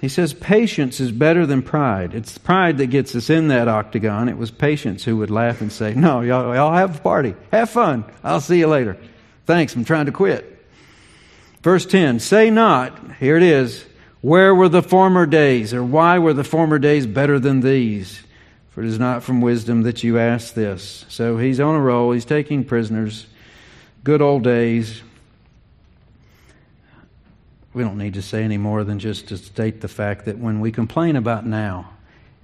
[0.00, 2.14] He says patience is better than pride.
[2.14, 4.30] It's pride that gets us in that octagon.
[4.30, 7.34] It was patience who would laugh and say, No, y'all, y'all have a party.
[7.52, 8.04] Have fun.
[8.24, 8.96] I'll see you later.
[9.44, 10.64] Thanks, I'm trying to quit.
[11.62, 13.84] Verse 10 Say not, here it is,
[14.22, 18.22] where were the former days, or why were the former days better than these?
[18.70, 21.04] For it is not from wisdom that you ask this.
[21.08, 23.26] So he's on a roll, he's taking prisoners.
[24.02, 25.02] Good old days
[27.72, 30.60] we don't need to say any more than just to state the fact that when
[30.60, 31.90] we complain about now,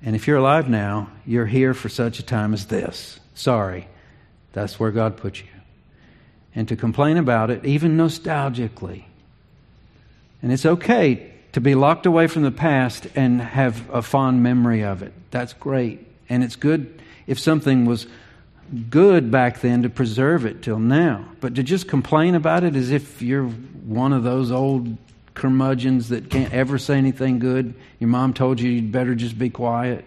[0.02, 3.18] and if you're alive now, you're here for such a time as this.
[3.34, 3.88] Sorry,
[4.52, 5.46] that's where God put you.
[6.54, 9.04] And to complain about it, even nostalgically.
[10.42, 14.84] And it's okay to be locked away from the past and have a fond memory
[14.84, 15.12] of it.
[15.30, 16.06] That's great.
[16.28, 18.06] And it's good if something was
[18.90, 21.24] good back then to preserve it till now.
[21.40, 24.96] But to just complain about it as if you're one of those old
[25.36, 27.74] curmudgeons that can't ever say anything good.
[28.00, 30.04] Your mom told you you'd better just be quiet.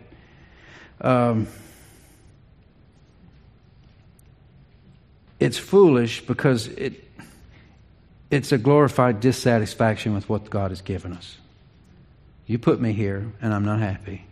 [0.99, 1.47] Um,
[5.39, 7.07] it's foolish because it,
[8.29, 11.37] it's a glorified dissatisfaction with what God has given us.
[12.45, 14.25] You put me here, and I'm not happy.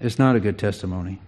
[0.00, 1.20] It's not a good testimony.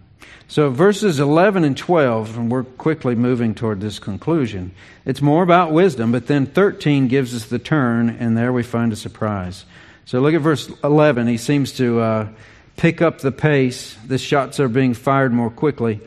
[0.47, 4.73] So, verses 11 and 12, and we're quickly moving toward this conclusion,
[5.05, 8.93] it's more about wisdom, but then 13 gives us the turn, and there we find
[8.93, 9.65] a surprise.
[10.05, 11.29] So, look at verse 11.
[11.29, 12.29] He seems to uh,
[12.77, 13.97] pick up the pace.
[14.07, 16.01] The shots are being fired more quickly.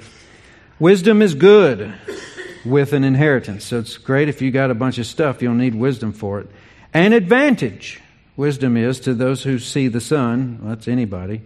[0.80, 1.94] Wisdom is good
[2.64, 3.66] with an inheritance.
[3.66, 6.48] So, it's great if you got a bunch of stuff, you'll need wisdom for it.
[6.94, 8.02] An advantage,
[8.36, 11.42] wisdom is to those who see the sun, well, that's anybody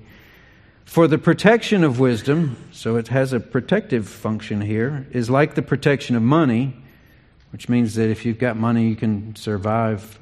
[0.86, 5.62] for the protection of wisdom, so it has a protective function here, is like the
[5.62, 6.76] protection of money,
[7.52, 10.20] which means that if you've got money, you can survive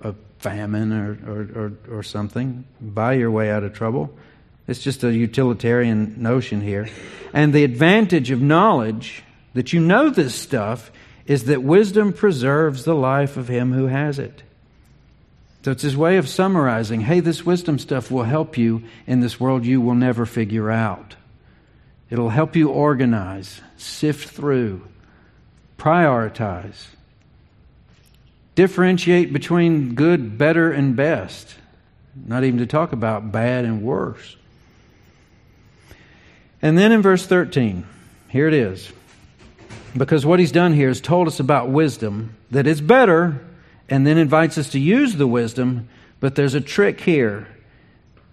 [0.00, 4.14] a famine or, or, or, or something, buy your way out of trouble.
[4.68, 6.88] It's just a utilitarian notion here.
[7.32, 9.22] And the advantage of knowledge,
[9.54, 10.90] that you know this stuff,
[11.26, 14.42] is that wisdom preserves the life of him who has it.
[15.64, 19.38] So it's his way of summarizing hey, this wisdom stuff will help you in this
[19.38, 21.14] world you will never figure out.
[22.10, 24.86] It'll help you organize, sift through,
[25.78, 26.88] prioritize,
[28.54, 31.54] differentiate between good, better, and best.
[32.14, 34.36] Not even to talk about bad and worse.
[36.60, 37.86] And then in verse 13,
[38.28, 38.92] here it is.
[39.96, 43.40] Because what he's done here is told us about wisdom that is better
[43.92, 45.86] and then invites us to use the wisdom,
[46.18, 47.46] but there's a trick here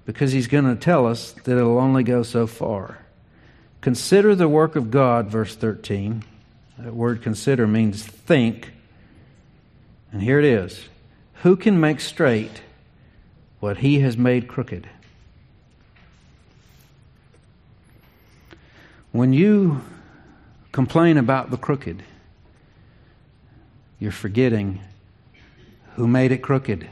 [0.05, 2.99] because he's going to tell us that it'll only go so far.
[3.81, 6.23] Consider the work of God, verse 13.
[6.77, 8.71] That word consider means think.
[10.13, 10.87] And here it is
[11.43, 12.61] Who can make straight
[13.59, 14.87] what he has made crooked?
[19.11, 19.81] When you
[20.71, 22.01] complain about the crooked,
[23.99, 24.79] you're forgetting
[25.99, 26.87] who made it crooked,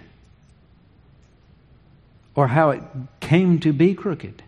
[2.36, 2.84] or how it
[3.22, 4.44] came to be crooked.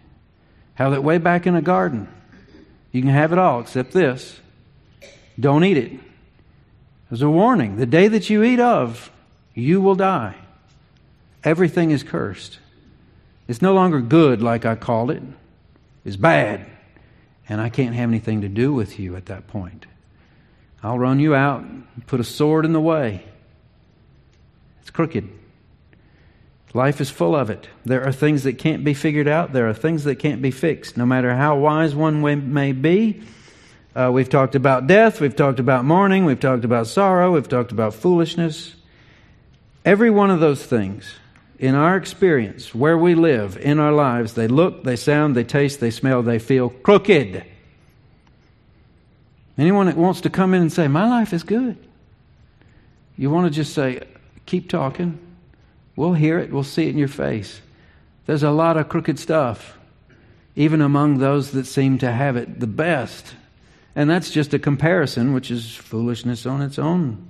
[0.75, 2.09] How that way back in a garden,
[2.91, 4.37] you can have it all except this.
[5.39, 5.93] Don't eat it.
[7.09, 7.77] There's a warning.
[7.77, 9.09] The day that you eat of,
[9.53, 10.35] you will die.
[11.45, 12.59] Everything is cursed.
[13.47, 15.23] It's no longer good like I called it.
[16.03, 16.65] It's bad.
[17.47, 19.85] And I can't have anything to do with you at that point.
[20.83, 23.23] I'll run you out, and put a sword in the way.
[24.89, 25.29] It's crooked.
[26.73, 27.67] Life is full of it.
[27.85, 29.53] There are things that can't be figured out.
[29.53, 30.97] There are things that can't be fixed.
[30.97, 33.21] No matter how wise one may be,
[33.95, 37.71] uh, we've talked about death, we've talked about mourning, we've talked about sorrow, we've talked
[37.71, 38.73] about foolishness.
[39.85, 41.13] Every one of those things,
[41.59, 45.79] in our experience, where we live, in our lives, they look, they sound, they taste,
[45.79, 47.45] they smell, they feel crooked.
[49.55, 51.77] Anyone that wants to come in and say, My life is good,
[53.17, 54.01] you want to just say,
[54.49, 55.19] Keep talking.
[55.95, 56.51] We'll hear it.
[56.51, 57.61] We'll see it in your face.
[58.25, 59.77] There's a lot of crooked stuff,
[60.55, 63.35] even among those that seem to have it the best.
[63.95, 67.27] And that's just a comparison, which is foolishness on its own.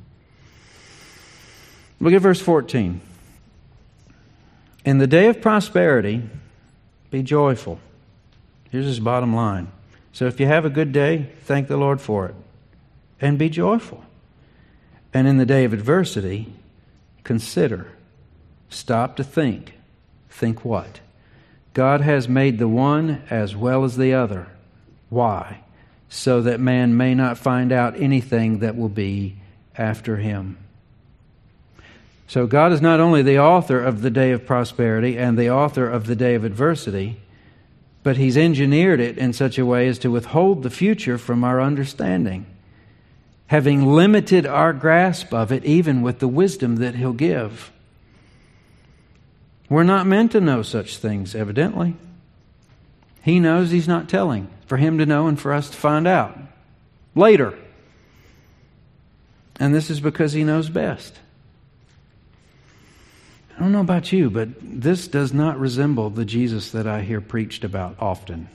[1.99, 3.01] Look at verse 14.
[4.86, 6.24] In the day of prosperity,
[7.11, 7.82] be joyful.
[8.72, 9.67] Here's his bottom line.
[10.13, 12.36] So if you have a good day, thank the Lord for it
[13.20, 14.05] and be joyful.
[15.13, 16.53] And in the day of adversity,
[17.30, 17.86] consider.
[18.69, 19.73] Stop to think.
[20.32, 20.99] Think what?
[21.75, 24.47] God has made the one as well as the other.
[25.09, 25.59] Why?
[26.09, 29.36] So that man may not find out anything that will be
[29.77, 30.57] after him.
[32.27, 35.88] So God is not only the author of the day of prosperity and the author
[35.88, 37.21] of the day of adversity,
[38.01, 41.61] but He's engineered it in such a way as to withhold the future from our
[41.61, 42.47] understanding,
[43.50, 47.72] having limited our grasp of it even with the wisdom that He'll give.
[49.68, 51.95] We're not meant to know such things, evidently.
[53.24, 56.38] He knows He's not telling, for Him to know and for us to find out
[57.16, 57.58] later.
[59.60, 61.18] And this is because He knows best.
[63.58, 67.20] I don't know about you, but this does not resemble the Jesus that I hear
[67.20, 68.47] preached about often.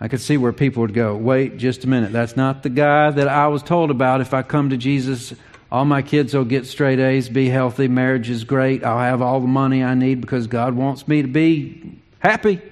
[0.00, 3.10] I could see where people would go, wait just a minute, that's not the guy
[3.10, 4.22] that I was told about.
[4.22, 5.34] If I come to Jesus,
[5.70, 9.40] all my kids will get straight A's, be healthy, marriage is great, I'll have all
[9.40, 12.62] the money I need because God wants me to be happy.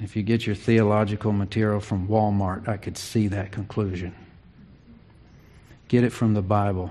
[0.00, 4.14] If you get your theological material from Walmart, I could see that conclusion.
[5.88, 6.90] Get it from the Bible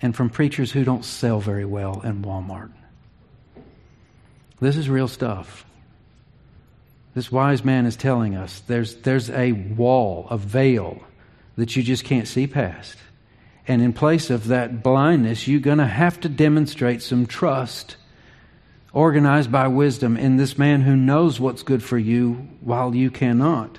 [0.00, 2.70] and from preachers who don't sell very well in Walmart.
[4.60, 5.64] This is real stuff.
[7.14, 11.02] This wise man is telling us there's, there's a wall, a veil
[11.56, 12.96] that you just can't see past.
[13.66, 17.96] And in place of that blindness, you're going to have to demonstrate some trust
[18.92, 23.78] organized by wisdom in this man who knows what's good for you while you cannot.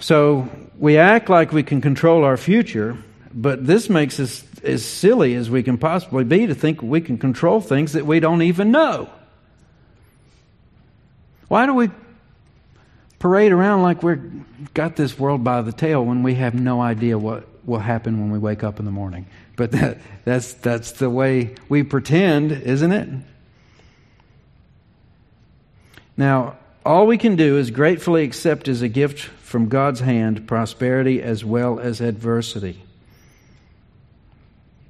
[0.00, 0.48] So
[0.78, 2.96] we act like we can control our future
[3.34, 7.18] but this makes us as silly as we can possibly be to think we can
[7.18, 9.10] control things that we don't even know.
[11.48, 11.90] Why do we
[13.18, 17.18] parade around like we've got this world by the tail when we have no idea
[17.18, 19.26] what will happen when we wake up in the morning?
[19.56, 23.08] But that, that's, that's the way we pretend, isn't it?
[26.16, 31.22] Now, all we can do is gratefully accept as a gift from God's hand prosperity
[31.22, 32.82] as well as adversity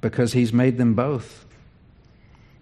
[0.03, 1.45] because he's made them both.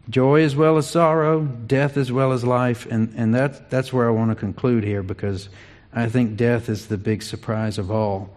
[0.10, 2.86] Joy as well as sorrow, death as well as life.
[2.86, 5.50] And, and that, that's where I want to conclude here because
[5.92, 8.30] I think death is the big surprise of all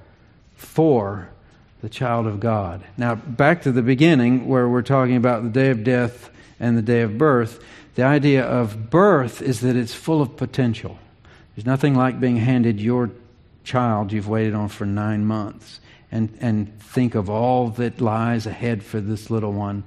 [0.56, 1.28] for
[1.82, 2.82] the child of God.
[2.96, 6.82] Now, back to the beginning where we're talking about the day of death and the
[6.82, 7.62] day of birth.
[7.96, 10.98] The idea of birth is that it's full of potential.
[11.54, 13.10] There's nothing like being handed your
[13.64, 15.80] child you've waited on for nine months
[16.14, 19.82] and, and think of all that lies ahead for this little one.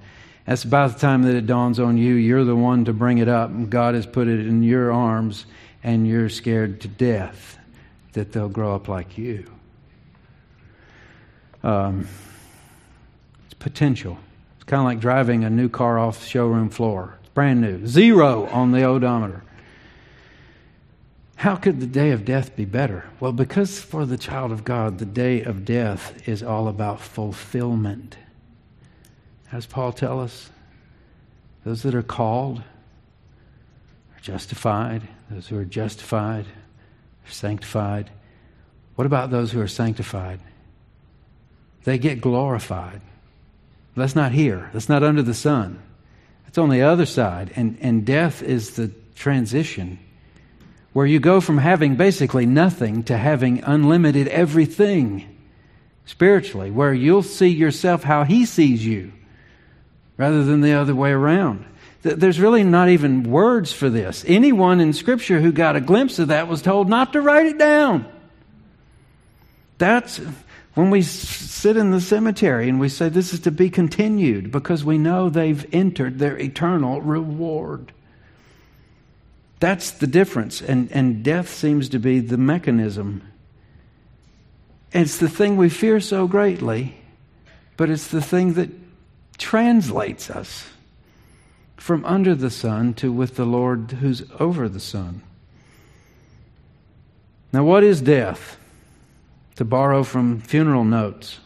[0.46, 2.16] That's about the time that it dawns on you.
[2.16, 5.46] You're the one to bring it up, and God has put it in your arms,
[5.84, 7.58] and you're scared to death
[8.12, 9.50] that they'll grow up like you.
[11.64, 12.10] Um,
[13.46, 14.18] it's potential.
[14.58, 17.18] It's kind of like driving a new car off the showroom floor.
[17.22, 19.44] It's brand new, zero on the odometer.
[21.38, 23.06] How could the day of death be better?
[23.20, 28.18] Well, because for the child of God, the day of death is all about fulfillment.
[29.52, 30.50] Does Paul tell us?
[31.64, 35.04] Those that are called are justified.
[35.30, 38.10] Those who are justified are sanctified.
[38.96, 40.40] What about those who are sanctified?
[41.84, 43.02] They get glorified.
[43.96, 44.72] That's not here.
[44.74, 45.84] That's not under the sun.
[46.48, 47.54] It's on the other side.
[47.56, 50.00] And, and death is the transition
[50.98, 55.24] where you go from having basically nothing to having unlimited everything
[56.08, 59.14] spiritually, where you'll see yourself how He sees you
[60.18, 61.64] rather than the other way around.
[62.02, 64.26] There's really not even words for this.
[64.28, 67.60] Anyone in Scripture who got a glimpse of that was told not to write it
[67.60, 68.12] down.
[69.78, 70.20] That's
[70.74, 74.84] when we sit in the cemetery and we say this is to be continued because
[74.84, 77.94] we know they've entered their eternal reward.
[79.60, 80.62] That's the difference.
[80.62, 83.24] And, and death seems to be the mechanism.
[84.92, 86.98] It's the thing we fear so greatly,
[87.76, 88.70] but it's the thing that
[89.38, 90.68] translates us
[91.76, 95.22] from under the sun to with the Lord who's over the sun.
[97.54, 98.58] Now, what is death?
[99.56, 101.40] To borrow from funeral notes,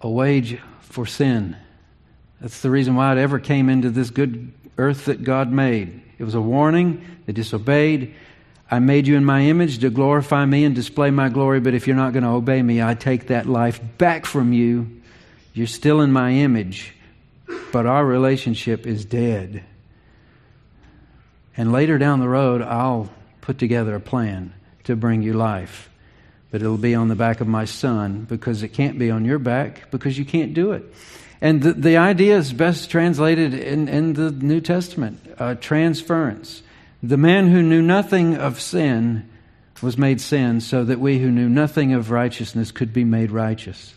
[0.00, 1.56] a wage for sin.
[2.40, 6.02] That's the reason why it ever came into this good earth that God made.
[6.18, 7.04] It was a warning.
[7.26, 8.14] They disobeyed.
[8.70, 11.86] I made you in my image to glorify me and display my glory, but if
[11.86, 15.00] you're not going to obey me, I take that life back from you.
[15.52, 16.94] You're still in my image,
[17.72, 19.64] but our relationship is dead.
[21.56, 23.10] And later down the road, I'll
[23.40, 24.52] put together a plan
[24.84, 25.90] to bring you life.
[26.50, 29.38] But it'll be on the back of my son because it can't be on your
[29.38, 30.84] back because you can't do it.
[31.44, 36.62] And the, the idea is best translated in, in the New Testament uh, transference.
[37.02, 39.28] The man who knew nothing of sin
[39.82, 43.92] was made sin so that we who knew nothing of righteousness could be made righteous.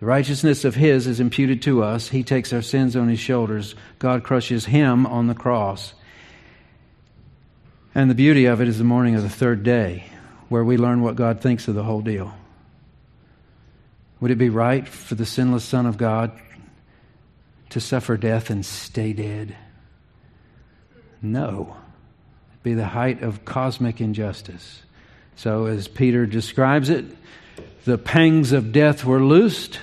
[0.00, 2.10] The righteousness of his is imputed to us.
[2.10, 3.74] He takes our sins on his shoulders.
[3.98, 5.94] God crushes him on the cross.
[7.94, 10.04] And the beauty of it is the morning of the third day,
[10.50, 12.34] where we learn what God thinks of the whole deal.
[14.20, 16.38] Would it be right for the sinless Son of God
[17.70, 19.56] to suffer death and stay dead?
[21.22, 21.76] No.
[22.50, 24.82] It'd be the height of cosmic injustice.
[25.36, 27.04] So, as Peter describes it,
[27.84, 29.78] the pangs of death were loosed.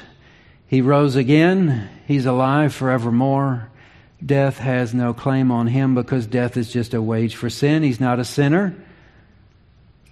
[0.67, 1.89] He rose again.
[2.07, 3.69] He's alive forevermore.
[4.23, 7.83] Death has no claim on him because death is just a wage for sin.
[7.83, 8.75] He's not a sinner.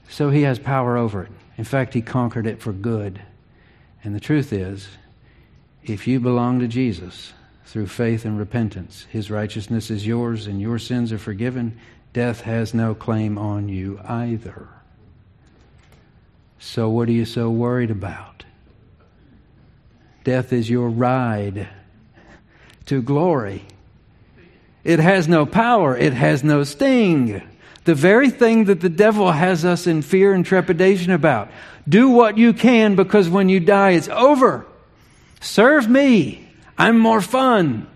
[0.09, 1.31] So he has power over it.
[1.57, 3.21] In fact, he conquered it for good.
[4.03, 4.87] And the truth is,
[5.83, 7.33] if you belong to Jesus
[7.65, 11.77] through faith and repentance, his righteousness is yours and your sins are forgiven.
[12.13, 14.69] Death has no claim on you either.
[16.59, 18.45] So, what are you so worried about?
[20.23, 21.67] Death is your ride
[22.85, 23.63] to glory.
[24.83, 27.41] It has no power, it has no sting.
[27.85, 31.49] The very thing that the devil has us in fear and trepidation about.
[31.87, 34.65] Do what you can because when you die, it's over.
[35.39, 36.44] Serve me.
[36.77, 37.87] I'm more fun.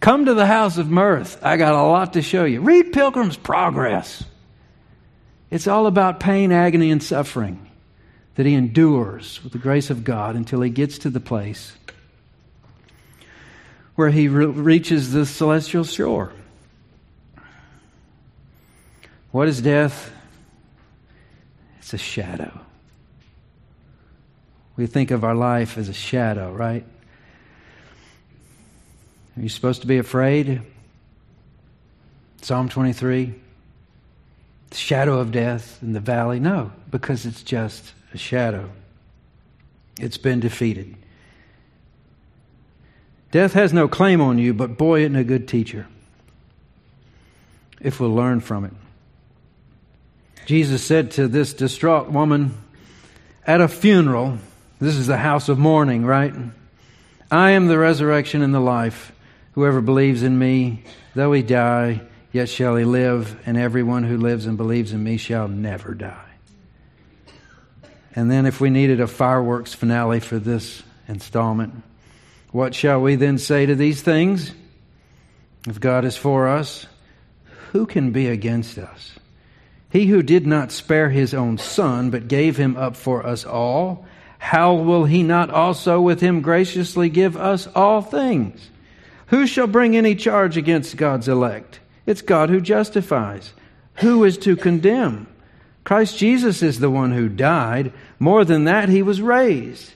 [0.00, 1.38] Come to the house of mirth.
[1.44, 2.60] I got a lot to show you.
[2.60, 4.24] Read Pilgrim's Progress.
[5.50, 7.70] It's all about pain, agony, and suffering
[8.34, 11.72] that he endures with the grace of God until he gets to the place
[13.94, 16.32] where he re- reaches the celestial shore.
[19.30, 20.12] What is death?
[21.78, 22.60] It's a shadow.
[24.76, 26.86] We think of our life as a shadow, right?
[29.36, 30.62] Are you supposed to be afraid?
[32.42, 33.34] Psalm 23.
[34.70, 36.40] The shadow of death in the valley?
[36.40, 38.70] No, because it's just a shadow.
[39.98, 40.96] It's been defeated.
[43.30, 45.86] Death has no claim on you, but boy, isn't a good teacher
[47.80, 48.72] if we'll learn from it.
[50.46, 52.54] Jesus said to this distraught woman
[53.46, 54.38] at a funeral,
[54.80, 56.34] this is the house of mourning, right?
[57.30, 59.11] I am the resurrection and the life.
[59.52, 60.82] Whoever believes in me,
[61.14, 65.18] though he die, yet shall he live, and everyone who lives and believes in me
[65.18, 66.30] shall never die.
[68.14, 71.82] And then, if we needed a fireworks finale for this installment,
[72.50, 74.52] what shall we then say to these things?
[75.66, 76.86] If God is for us,
[77.70, 79.12] who can be against us?
[79.90, 84.06] He who did not spare his own son, but gave him up for us all,
[84.38, 88.70] how will he not also with him graciously give us all things?
[89.32, 91.80] Who shall bring any charge against God's elect?
[92.06, 93.52] It's God who justifies.
[93.96, 95.26] Who is to condemn?
[95.82, 97.92] Christ Jesus is the one who died.
[98.20, 99.92] More than that, he was raised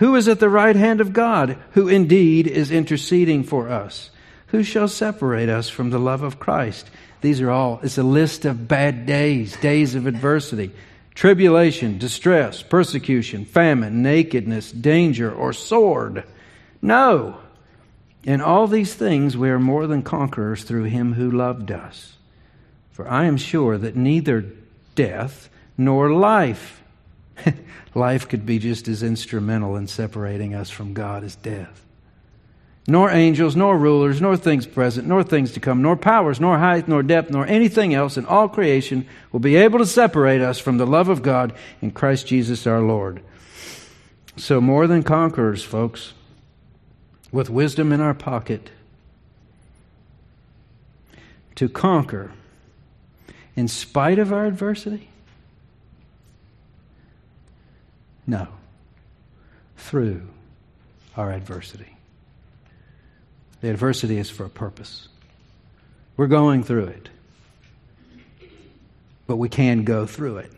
[0.00, 4.10] who is at the right hand of God, who indeed is interceding for us?
[4.46, 6.90] Who shall separate us from the love of Christ?
[7.20, 10.72] These are all, it's a list of bad days, days of adversity,
[11.14, 16.24] tribulation, distress, persecution, famine, nakedness, danger, or sword.
[16.80, 17.36] No.
[18.24, 22.16] In all these things we are more than conquerors through him who loved us.
[22.92, 24.44] For I am sure that neither
[24.94, 25.48] death
[25.78, 26.82] nor life,
[27.94, 31.86] life could be just as instrumental in separating us from God as death.
[32.86, 36.88] Nor angels, nor rulers, nor things present, nor things to come, nor powers, nor height,
[36.88, 40.76] nor depth, nor anything else in all creation will be able to separate us from
[40.76, 43.22] the love of God in Christ Jesus our Lord.
[44.36, 46.14] So, more than conquerors, folks,
[47.32, 48.70] with wisdom in our pocket,
[51.54, 52.32] to conquer
[53.54, 55.10] in spite of our adversity
[58.30, 58.46] No.
[59.76, 60.22] Through
[61.16, 61.96] our adversity.
[63.60, 65.08] The adversity is for a purpose.
[66.16, 67.08] We're going through it.
[69.26, 70.52] But we can go through it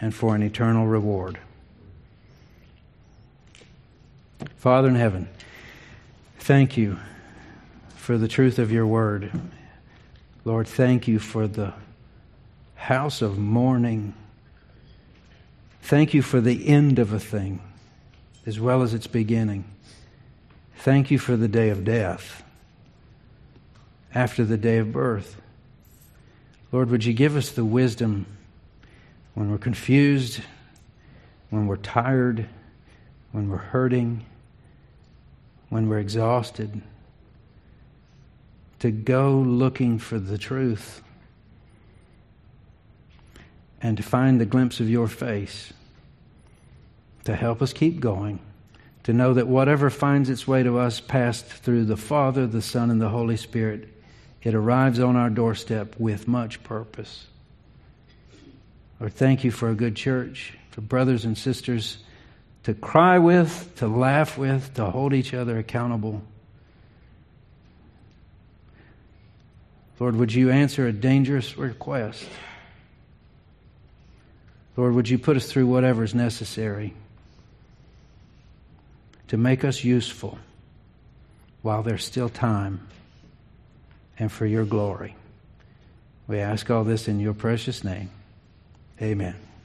[0.00, 1.36] and for an eternal reward.
[4.60, 5.26] Father in heaven,
[6.38, 6.98] thank you
[7.94, 9.32] for the truth of your word.
[10.44, 11.72] Lord, thank you for the
[12.74, 14.12] house of mourning.
[15.80, 17.62] Thank you for the end of a thing
[18.44, 19.64] as well as its beginning.
[20.76, 22.42] Thank you for the day of death
[24.14, 25.40] after the day of birth.
[26.70, 28.26] Lord, would you give us the wisdom
[29.32, 30.42] when we're confused,
[31.48, 32.46] when we're tired,
[33.32, 34.26] when we're hurting,
[35.70, 36.82] when we're exhausted,
[38.80, 41.02] to go looking for the truth
[43.80, 45.72] and to find the glimpse of your face
[47.24, 48.40] to help us keep going,
[49.04, 52.90] to know that whatever finds its way to us passed through the Father, the Son,
[52.90, 53.88] and the Holy Spirit,
[54.42, 57.26] it arrives on our doorstep with much purpose.
[58.98, 61.98] Lord, thank you for a good church, for brothers and sisters
[62.64, 66.22] to cry with, to laugh with, to hold each other accountable.
[69.98, 72.24] Lord, would you answer a dangerous request?
[74.76, 76.94] Lord, would you put us through whatever is necessary
[79.28, 80.38] to make us useful
[81.62, 82.88] while there's still time
[84.18, 85.14] and for your glory.
[86.26, 88.10] We ask all this in your precious name.
[89.00, 89.36] Amen.